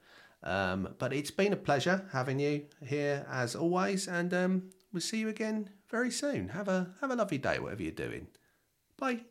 Um, 0.42 0.94
but 0.98 1.12
it's 1.12 1.30
been 1.30 1.52
a 1.52 1.56
pleasure 1.56 2.06
having 2.12 2.40
you 2.40 2.64
here 2.85 3.26
as 3.30 3.54
always, 3.54 4.08
and 4.08 4.35
um, 4.35 4.70
we'll 4.92 5.00
see 5.00 5.18
you 5.18 5.28
again 5.28 5.70
very 5.88 6.11
soon. 6.11 6.48
Have 6.48 6.68
a 6.68 6.90
have 7.00 7.11
a 7.11 7.16
lovely 7.16 7.38
day, 7.38 7.58
whatever 7.61 7.82
you're 7.82 7.92
doing. 7.92 8.26
Bye. 8.98 9.22